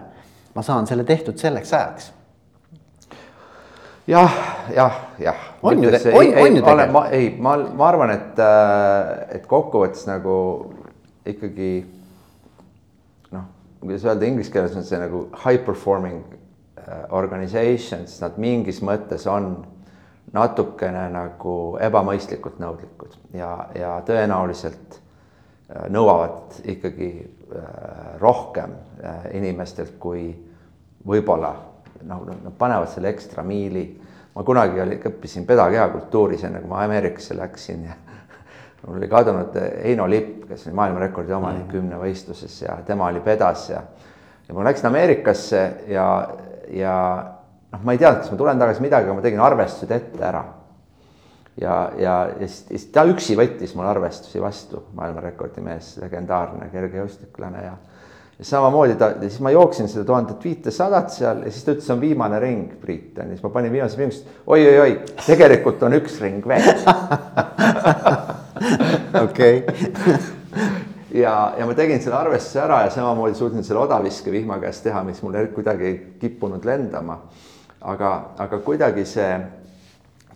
[0.55, 2.11] ma saan selle tehtud selleks ajaks
[4.07, 4.31] jah,
[4.75, 5.35] jah, jah.
[5.61, 7.11] on ju, on, on ju tegelikult?
[7.11, 10.35] ei, ma, ma arvan, et, äh, et kokkuvõttes nagu
[11.27, 11.71] ikkagi
[13.35, 13.47] noh,
[13.81, 16.21] kuidas öelda inglise keeles on see nagu high performing
[16.79, 19.57] äh, organization, siis nad mingis mõttes on
[20.35, 27.11] natukene nagu ebamõistlikult nõudlikud ja, ja tõenäoliselt äh, nõuavad ikkagi
[28.19, 28.73] rohkem
[29.31, 30.33] inimestelt kui
[31.07, 31.53] võib-olla
[32.03, 33.85] noh, nad panevad selle ekstra miili.
[34.35, 37.95] ma kunagi oli, õppisin pedakehakultuuris, enne kui ma Ameerikasse läksin ja
[38.85, 41.71] mul oli kadunud Heino Lipp, kes oli maailmarekordi omanik mm.
[41.71, 43.81] kümnevõistluses ja tema oli pedas ja
[44.47, 46.05] ja ma läksin Ameerikasse ja,
[46.71, 46.93] ja
[47.71, 50.43] noh, ma ei teadnud, kas ma tulen tagasi midagi, aga ma tegin arvestused ette ära.
[51.61, 57.75] ja, ja, ja siis ta üksi võttis mul arvestusi vastu, maailmarekordi mees, legendaarne kergejõustiklane ja
[58.39, 61.87] ja samamoodi ta, ja siis ma jooksin seda tuhandet viitesadat seal ja siis ta ütles,
[61.87, 65.97] see on viimane ring, Priit, on ju, siis ma panin viimase pingust oi-oi-oi, tegelikult on
[65.97, 66.67] üks ring veel.
[69.25, 69.63] okei.
[71.17, 75.01] ja, ja ma tegin selle arvestuse ära ja samamoodi suutsin selle odaviske vihma käest teha,
[75.07, 77.23] mis mul kuidagi ei kippunud lendama.
[77.81, 79.33] aga, aga kuidagi see,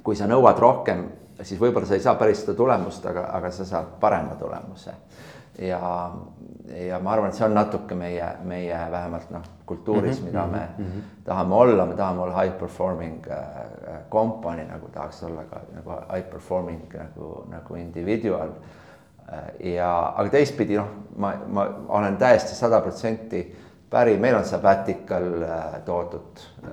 [0.02, 1.06] kui sa nõuad rohkem,
[1.42, 4.98] siis võib-olla sa ei saa päris seda tulemust, aga, aga sa saad parema tulemuse
[5.62, 6.12] ja,
[6.88, 10.46] ja ma arvan, et see on natuke meie, meie vähemalt noh, kultuuris mm, -hmm, mida
[10.48, 11.02] me mm -hmm.
[11.24, 13.38] tahame olla, me tahame olla high performing äh,
[14.10, 18.50] company nagu tahaks olla ka nagu high performing nagu, nagu individual
[19.34, 19.74] äh,.
[19.74, 23.56] ja, aga teistpidi noh, ma, ma olen täiesti sada protsenti
[23.90, 26.72] päri, meil on sabbatical äh, toodud äh,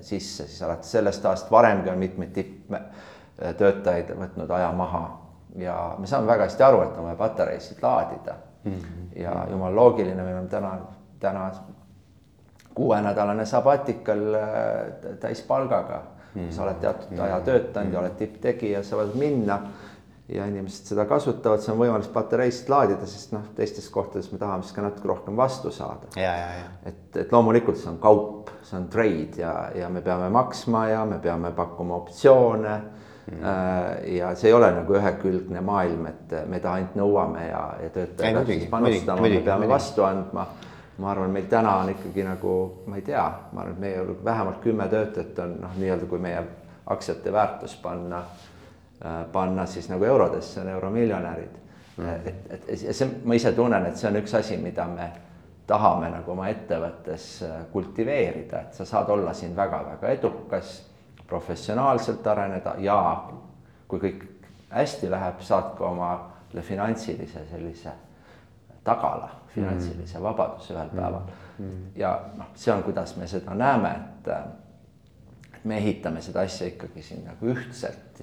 [0.00, 5.25] sisse siis alates sellest aastast, varemgi on mitmeid tipptöötajaid võtnud aja maha
[5.56, 8.34] ja me saame väga hästi aru, et on vaja patareisid laadida
[8.64, 8.72] mm.
[8.72, 9.22] -hmm.
[9.22, 10.78] ja jumala loogiline, meil on täna,
[11.20, 11.50] täna
[12.74, 16.02] kuuenädalane sabatikal äh, täispalgaga
[16.34, 16.48] mm.
[16.48, 16.52] -hmm.
[16.52, 17.22] sa oled teatud mm -hmm.
[17.22, 19.60] aja töötanud ja oled tipptegija, sa võid minna
[20.28, 24.66] ja inimesed seda kasutavad, see on võimalus patareisid laadida, sest noh, teistes kohtades me tahame
[24.66, 26.10] siis ka natuke rohkem vastu saada.
[26.86, 31.04] et, et loomulikult see on kaup, see on trade ja, ja me peame maksma ja
[31.04, 33.05] me peame pakkuma optsioone mm..
[34.06, 38.20] Ja see ei ole nagu ühekülgne maailm, et me ta ainult nõuame ja, ja töötajad
[38.22, 39.72] peavad siis panustama, me peame müdigi.
[39.72, 40.46] vastu andma.
[40.98, 42.52] ma arvan, meil täna on ikkagi nagu,
[42.86, 46.44] ma ei tea, ma arvan, et meie vähemalt kümme töötajat on noh, nii-öelda kui meie
[46.86, 48.22] aktsiate väärtus panna,
[49.04, 51.58] äh, panna siis nagu eurodesse, on euromiljonärid
[51.96, 52.08] mm..
[52.24, 55.10] et, et ja see, ma ise tunnen, et see on üks asi, mida me
[55.66, 60.78] tahame nagu oma ettevõttes äh, kultiveerida, et sa saad olla siin väga-väga edukas,
[61.26, 62.98] professionaalselt areneda ja
[63.88, 64.24] kui kõik
[64.70, 67.92] hästi läheb, saad ka omale finantsilise sellise
[68.84, 71.26] tagala, finantsilise vabaduse ühel päeval.
[71.58, 71.84] Mm.
[71.96, 77.24] ja noh, see on, kuidas me seda näeme, et me ehitame seda asja ikkagi siin
[77.24, 78.20] nagu ühtselt.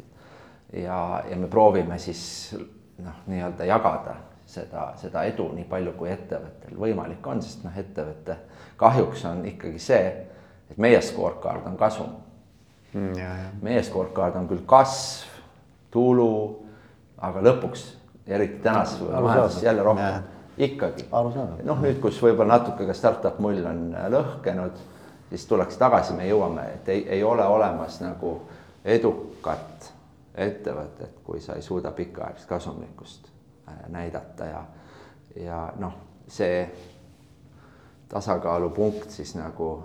[0.74, 2.56] Ja, ja me proovime siis
[3.04, 8.38] noh, nii-öelda jagada seda, seda edu nii palju, kui ettevõttel võimalik on, sest noh, ettevõtte
[8.78, 10.06] kahjuks on ikkagi see,
[10.70, 12.14] et meie scorecard on kasum
[12.94, 13.60] mm,.
[13.62, 15.30] meie scorecard on küll kasv,
[15.94, 16.30] tulu,
[17.24, 17.86] aga lõpuks,
[18.28, 20.24] eriti tänases majanduses jälle rohkem,
[20.58, 21.08] ikkagi.
[21.64, 23.86] noh, nüüd, kus võib-olla natuke ka startup mull on
[24.16, 24.80] lõhkenud,
[25.30, 28.40] siis tuleks tagasi, me jõuame, et ei, ei ole olemas nagu
[28.86, 29.92] edukat
[30.34, 33.34] ettevõtet, kui sa ei suuda pikaajalist kasumlikkust
[33.68, 34.64] Äh, näidata ja,
[35.36, 35.94] ja noh,
[36.28, 36.68] see
[38.10, 39.84] tasakaalupunkt siis nagu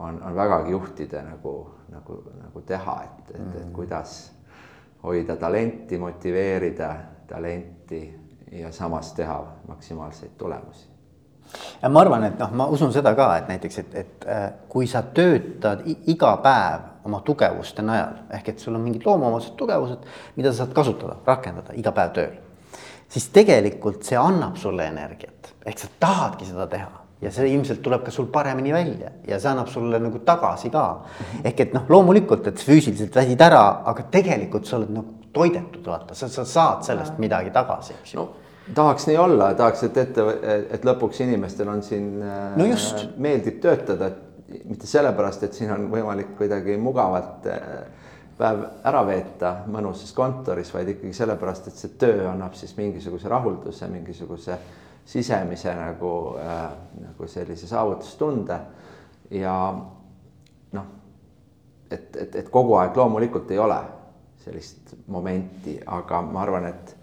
[0.00, 1.54] on, on vägagi juhtide nagu,
[1.92, 3.72] nagu, nagu teha, et, et, et mm.
[3.72, 4.32] kuidas
[5.02, 6.94] hoida talenti, motiveerida
[7.28, 8.02] talenti
[8.52, 10.88] ja samas teha maksimaalseid tulemusi.
[11.82, 14.86] ja ma arvan, et noh, ma usun seda ka, et näiteks, et, et äh, kui
[14.86, 20.52] sa töötad iga päev oma tugevuste najal ehk et sul on mingid loomuomased tugevused, mida
[20.52, 22.38] sa saad kasutada, rakendada iga päev tööl
[23.10, 28.04] siis tegelikult see annab sulle energiat, ehk sa tahadki seda teha ja see ilmselt tuleb
[28.04, 30.84] ka sul paremini välja ja see annab sulle nagu tagasi ka.
[31.44, 36.14] ehk et noh, loomulikult, et füüsiliselt väsid ära, aga tegelikult sa oled nagu toidetud, vaata,
[36.14, 38.28] sa, sa saad sellest midagi tagasi, eks ju no
[38.74, 40.24] tahaks nii olla, tahaks, et ette,
[40.70, 43.04] et lõpuks inimestel on siin no just.
[43.04, 47.64] Äh, meeldib töötada, et mitte sellepärast, et siin on võimalik kuidagi mugavalt äh,
[48.40, 53.88] päev ära veeta mõnusas kontoris, vaid ikkagi sellepärast, et see töö annab siis mingisuguse rahulduse,
[53.92, 54.58] mingisuguse
[55.10, 56.70] sisemise nagu äh,,
[57.06, 58.60] nagu sellise saavutustunde.
[59.30, 59.54] ja
[60.72, 60.86] noh,
[61.90, 63.78] et, et, et kogu aeg loomulikult ei ole
[64.40, 66.96] sellist momenti, aga ma arvan, et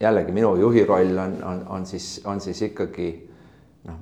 [0.00, 3.10] jällegi minu juhi roll on, on, on siis, on siis ikkagi
[3.86, 4.00] noh,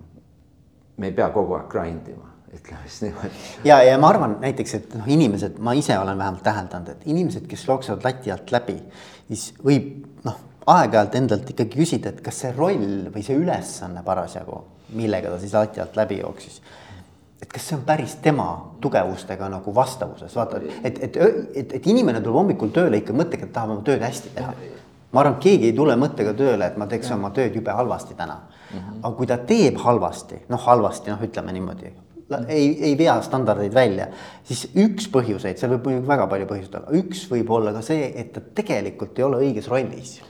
[0.96, 3.44] me ei pea kogu aeg grind ima ütleme siis niimoodi.
[3.64, 7.46] ja, ja ma arvan näiteks, et noh, inimesed, ma ise olen vähemalt täheldanud, et inimesed,
[7.50, 8.76] kes jooksevad lati alt läbi,
[9.28, 14.62] siis võib noh, aeg-ajalt endalt ikkagi küsida, et kas see roll või see ülesanne parasjagu,
[14.98, 16.60] millega ta siis lati alt läbi jooksis
[17.42, 18.46] et kas see on päris tema
[18.80, 23.52] tugevustega nagu vastavuses, vaata, et, et, et, et inimene tuleb hommikul tööle ikka mõttega, et
[23.52, 24.54] tahab oma tööd hästi teha.
[25.12, 27.18] ma arvan, keegi ei tule mõttega tööle, et ma teeks ja.
[27.18, 28.78] oma tööd jube halvasti täna mm.
[28.78, 28.98] -hmm.
[29.02, 31.92] aga kui ta teeb halvasti, noh halvasti, noh, ütleme niimoodi,
[32.48, 34.08] ei, ei vea standardeid välja,
[34.44, 38.12] siis üks põhjuseid, seal võib muidugi väga palju põhjuseid olla, üks võib olla ka see,
[38.16, 40.20] et ta tegelikult ei ole õiges rollis.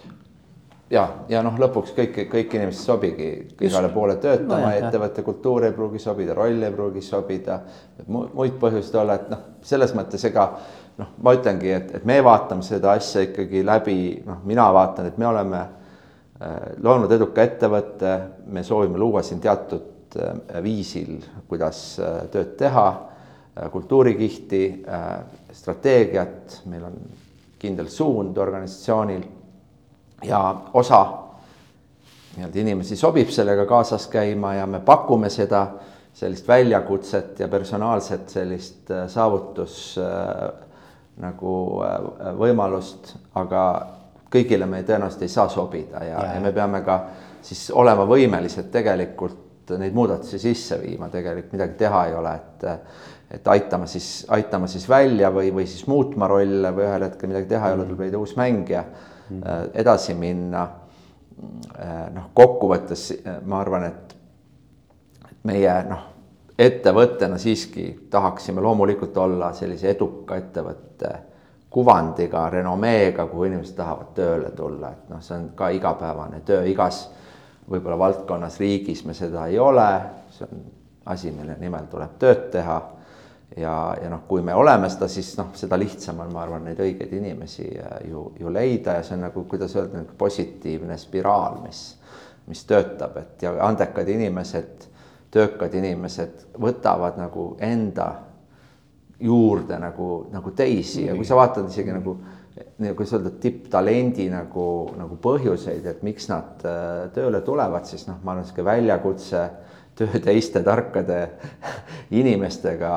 [0.91, 3.31] Ja, ja noh, lõpuks kõik, kõik inimesed sobigi.
[3.61, 7.61] Igale poole töötama no,, ettevõtte kultuur ei pruugi sobida, roll ei pruugi sobida,
[8.09, 10.47] muid põhjuseid olla, et noh, selles mõttes ega
[11.01, 15.19] noh, ma ütlengi, et, et me vaatame seda asja ikkagi läbi, noh, mina vaatan, et
[15.19, 18.17] me oleme äh, loonud eduka ettevõtte,
[18.47, 21.19] me soovime luua siin teatud Äh, viisil,
[21.49, 22.87] kuidas äh, tööd teha,
[23.73, 24.59] kultuurikihti,
[25.57, 26.97] strateegiat, meil on
[27.57, 29.23] kindel suund organisatsioonil
[30.27, 30.41] ja
[30.75, 31.03] osa
[32.37, 35.67] nii-öelda inimesi sobib sellega kaasas käima ja me pakume seda
[36.17, 39.97] sellist väljakutset ja personaalset sellist saavutus
[41.21, 41.53] nagu
[42.37, 43.63] võimalust, aga
[44.33, 47.01] kõigile me tõenäoliselt ei saa sobida ja, ja, ja me peame ka
[47.45, 52.67] siis olema võimelised tegelikult neid muudatusi sisse viima, tegelikult midagi teha ei ole, et
[53.31, 57.49] et aitama siis, aitama siis välja või, või siis muutma rolle või ühel hetkel midagi
[57.51, 58.85] teha ei ole, tuleb leida uus mängija.
[58.85, 59.16] mm.,
[59.75, 60.69] edasi minna.
[62.15, 63.11] noh, kokkuvõttes
[63.45, 64.15] ma arvan, et,
[65.29, 66.05] et meie noh,
[66.59, 71.11] ettevõttena siiski tahaksime loomulikult olla sellise eduka ettevõtte
[71.71, 77.03] kuvandiga, renomeega, kuhu inimesed tahavad tööle tulla, et noh, see on ka igapäevane töö igas
[77.71, 79.89] võib-olla valdkonnas, riigis me seda ei ole,
[80.33, 80.63] see on
[81.13, 82.79] asi, mille nimel tuleb tööd teha.
[83.57, 86.81] Ja, ja noh, kui me oleme seda, siis noh, seda lihtsam on, ma arvan, neid
[86.83, 91.61] õigeid inimesi äh, ju, ju leida ja see on nagu, kuidas öelda, nagu positiivne spiraal,
[91.65, 91.83] mis,
[92.51, 94.89] mis töötab, et ja andekad inimesed,
[95.35, 98.11] töökad inimesed võtavad nagu enda
[99.21, 101.07] juurde nagu, nagu teisi.
[101.07, 102.19] Ja kui sa vaatad isegi nagu
[102.79, 104.67] nagu kuidas öelda, tipptalendi nagu,
[104.97, 109.43] nagu põhjuseid, et miks nad äh, tööle tulevad, siis noh, ma arvan, sihuke väljakutse,
[109.97, 111.19] töö teiste tarkade
[112.17, 112.93] inimestega,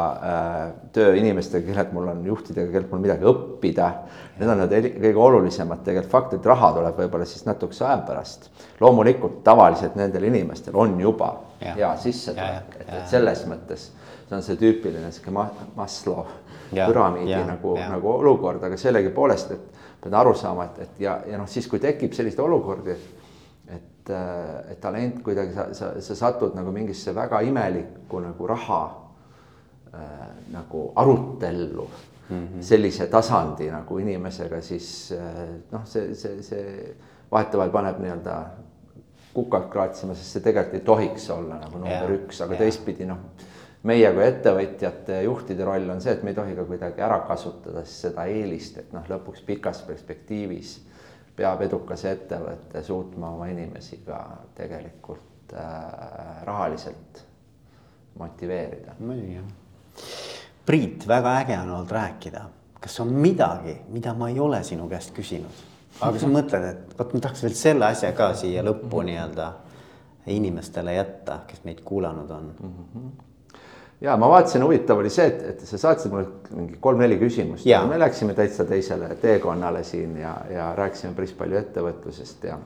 [0.95, 3.91] tööinimestega, kellelt mul on juhtidega, kellelt mul midagi õppida.
[4.39, 8.50] Need on need kõige olulisemad tegelikult faktid, raha tuleb võib-olla siis natukese aja pärast.
[8.80, 11.74] loomulikult tavaliselt nendel inimestel on juba ja.
[11.76, 13.89] hea sissetulek, et, et selles mõttes
[14.30, 15.34] see on see tüüpiline sihuke
[15.76, 16.26] Maslow
[16.70, 21.39] püramiidi ja, nagu, nagu olukord, aga sellegipoolest, et pead aru saama, et, et ja, ja
[21.39, 23.18] noh, siis kui tekib selliseid olukordi, et,
[24.10, 28.80] et talent kuidagi sa, sa, sa satud nagu mingisse väga imelikku nagu raha
[29.93, 31.88] äh, nagu arutellu
[32.30, 32.62] mm -hmm.
[32.62, 36.95] sellise tasandi nagu inimesega, siis äh, noh, see, see, see
[37.32, 38.39] vahetevahel paneb nii-öelda
[39.34, 43.20] kukalt kraatsima, sest see tegelikult ei tohiks olla nagu number ja, üks, aga teistpidi noh
[43.88, 47.86] meie kui ettevõtjate juhtide roll on see, et me ei tohi ka kuidagi ära kasutada
[47.88, 50.76] seda eelist, et noh, lõpuks pikas perspektiivis
[51.40, 54.20] peab edukas ettevõte suutma oma inimesi ka
[54.58, 57.24] tegelikult äh, rahaliselt
[58.20, 58.98] motiveerida.
[59.00, 59.48] muidugi jah.
[60.66, 62.46] Priit, väga äge on olnud rääkida.
[62.80, 65.64] kas on midagi, mida ma ei ole sinu käest küsinud,
[66.02, 69.50] aga sa mõtled, et vot ma tahaks veel selle asja ka siia lõppu nii-öelda
[70.32, 72.78] inimestele jätta, kes meid kuulanud on mm.
[72.94, 73.28] -hmm
[74.02, 77.82] ja ma vaatasin, huvitav oli see, et, et sa saatsid mulle mingi kolm-neli küsimust ja
[77.88, 82.60] me läksime täitsa teisele teekonnale siin ja, ja rääkisime päris palju ettevõtlusest ja.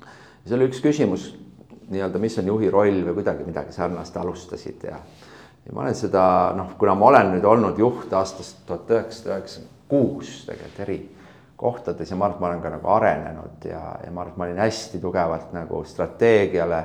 [0.00, 1.28] ja seal oli üks küsimus
[1.88, 5.00] nii-öelda, mis on juhi roll või kuidagi midagi sarnast alustasid ja.
[5.66, 6.24] ja ma olen seda
[6.56, 10.98] noh, kuna ma olen nüüd olnud juht aastast tuhat üheksasada üheksakümmend kuus tegelikult eri
[11.58, 14.40] kohtades ja ma arvan, et ma olen ka nagu arenenud ja, ja ma arvan, et
[14.40, 16.80] ma olin hästi tugevalt nagu strateegiale,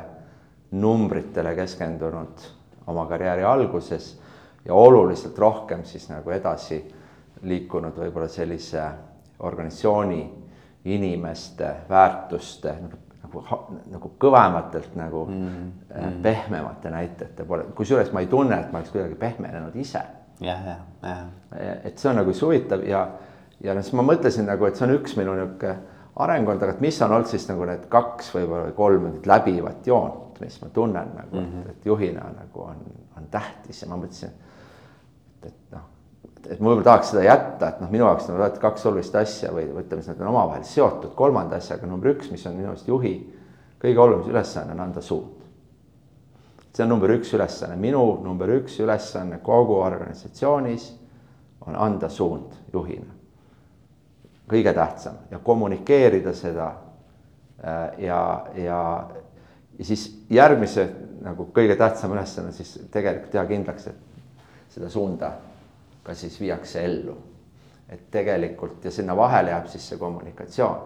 [0.84, 2.48] numbritele keskendunud
[2.88, 4.20] oma karjääri alguses
[4.66, 6.82] ja oluliselt rohkem siis nagu edasi
[7.44, 8.84] liikunud võib-olla sellise
[9.44, 10.22] organisatsiooni
[10.86, 13.60] inimeste väärtuste nagu, nagu,
[13.92, 16.20] nagu kõvematelt nagu mm, mm.
[16.24, 20.04] pehmemate näitajate poole, kusjuures ma ei tunne, et ma oleks kuidagi pehmenenud ise.
[20.44, 21.26] jah, jah, jah.
[21.84, 23.08] et see on nagu huvitav ja,
[23.64, 25.76] ja noh, siis ma mõtlesin nagu, et see on üks minu niisugune
[26.24, 30.62] arengukond, aga et mis on olnud siis nagu need kaks võib-olla kolm läbivat joont mis
[30.62, 31.70] ma tunnen nagu mm, -hmm.
[31.70, 32.84] et, et juhina nagu on,
[33.18, 35.90] on tähtis ja ma mõtlesin, et, et noh,
[36.50, 39.52] et ma võib-olla tahaks seda jätta, et noh, minu jaoks on alati kaks olulist asja
[39.54, 42.88] või ütleme siis nad on omavahel seotud, kolmanda asjaga number üks, mis on minu arust
[42.88, 43.16] juhi
[43.84, 45.40] kõige olulisem ülesanne on anda suund.
[46.74, 50.88] see on number üks ülesanne, minu number üks ülesanne kogu organisatsioonis
[51.68, 53.12] on anda suund juhina.
[54.50, 56.68] kõige tähtsam ja kommunikeerida seda
[57.64, 59.08] äh, ja, ja
[59.80, 60.90] ja siis järgmise
[61.24, 65.32] nagu kõige tähtsam ülesanne siis tegelikult teha kindlaks, et seda suunda
[66.04, 67.18] ka siis viiakse ellu.
[67.90, 70.78] et tegelikult ja sinna vahele jääb siis see kommunikatsioon.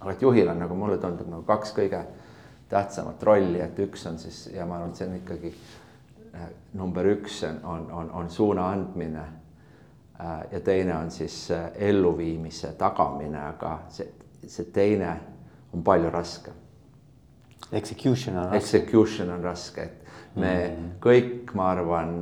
[0.00, 2.04] aga et juhil on nagu mulle tundub nagu kaks kõige
[2.68, 5.54] tähtsamat rolli, et üks on siis ja ma arvan, et see on ikkagi
[6.34, 9.24] äh, number üks on, on, on, on suuna andmine
[10.20, 10.46] äh,.
[10.52, 14.12] ja teine on siis äh, elluviimise tagamine, aga see,
[14.46, 15.16] see teine
[15.72, 16.67] on palju raskem
[17.72, 18.56] Execution on raske.
[18.56, 20.88] Execution on raske, et me mm.
[21.04, 22.16] kõik, ma arvan,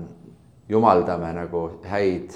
[0.69, 2.35] jumaldame nagu häid,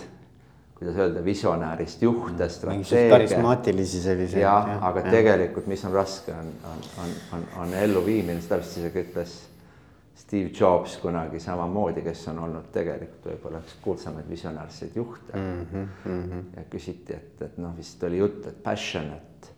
[0.78, 3.10] kuidas öelda, visionäärist juhte mm., strateegia.
[3.10, 4.42] karismaatilisi selliseid.
[4.42, 5.10] jah ja,, aga ja.
[5.16, 9.36] tegelikult, mis on raske, on, on, on, on, on elluviimine, seda vist isegi ütles
[10.20, 15.62] Steve Jobs kunagi samamoodi, kes on olnud tegelikult võib-olla üks kuulsamaid visionäärseid juhte mm.
[15.72, 16.42] -hmm, mm -hmm.
[16.56, 19.52] ja küsiti, et, et noh, vist oli jutt, et passion, et,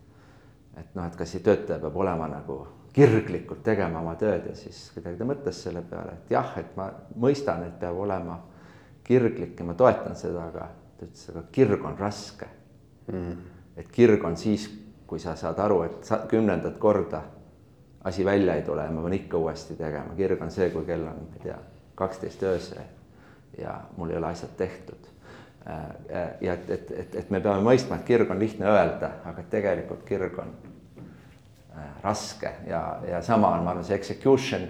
[0.79, 2.57] et noh, et kas see töötaja peab olema nagu
[2.93, 6.91] kirglikult tegema oma tööd ja siis kuidagi ta mõtles selle peale, et jah, et ma
[7.19, 8.37] mõistan, et peab olema
[9.03, 10.67] kirglik ja ma toetan seda, aga
[10.99, 12.49] ta ütles, aga kirg on raske.
[13.11, 13.37] Mm..
[13.75, 14.69] et kirg on siis,
[15.07, 17.19] kui sa saad aru, et sa kümnendat korda
[18.07, 21.07] asi välja ei tule ja ma pean ikka uuesti tegema, kirg on see, kui kell
[21.07, 21.57] on, ma ei tea,
[21.99, 22.85] kaksteist öösel
[23.57, 25.09] ja mul ei ole asjad tehtud.
[25.67, 29.43] Äh, ja et, et, et, et me peame mõistma, et kirg on lihtne öelda, aga
[29.49, 30.55] tegelikult kirg on
[32.03, 34.67] raske ja, ja sama on, ma arvan, see execution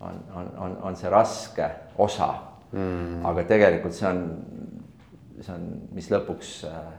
[0.00, 2.34] on, on, on, on see raske osa.
[2.68, 3.24] Mm..
[3.24, 4.18] aga tegelikult see on,
[5.40, 5.62] see on,
[5.96, 6.90] mis lõpuks äh,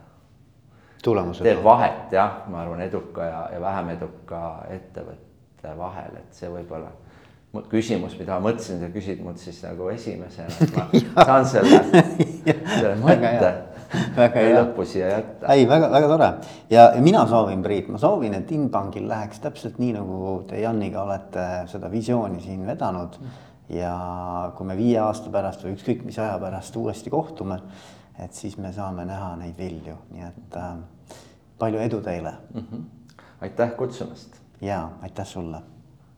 [1.06, 1.46] tulemused.
[1.46, 4.42] teeb vahet jah, ma arvan, eduka ja, ja vähem eduka
[4.74, 6.90] ettevõtte vahel, et see võib-olla
[7.70, 10.76] küsimus, mida ma mõtlesin, sa küsid mult siis nagu esimesena, et
[11.14, 11.84] ma saan selle,
[12.80, 13.54] selle mõtte
[14.16, 14.56] väga hea.
[14.60, 15.54] lõppu siia jätta.
[15.54, 16.30] ei, väga-väga tore
[16.70, 21.46] ja mina soovin, Priit, ma soovin, et Inbankil läheks täpselt nii, nagu te Janiga olete
[21.72, 23.20] seda visiooni siin vedanud.
[23.70, 23.96] ja
[24.58, 27.60] kui me viie aasta pärast või ükskõik mis aja pärast uuesti kohtume,
[28.20, 31.18] et siis me saame näha neid vilju, nii et äh,
[31.60, 32.62] palju edu teile mm.
[32.62, 33.20] -hmm.
[33.42, 34.42] aitäh kutsumast.
[34.62, 35.62] ja aitäh sulle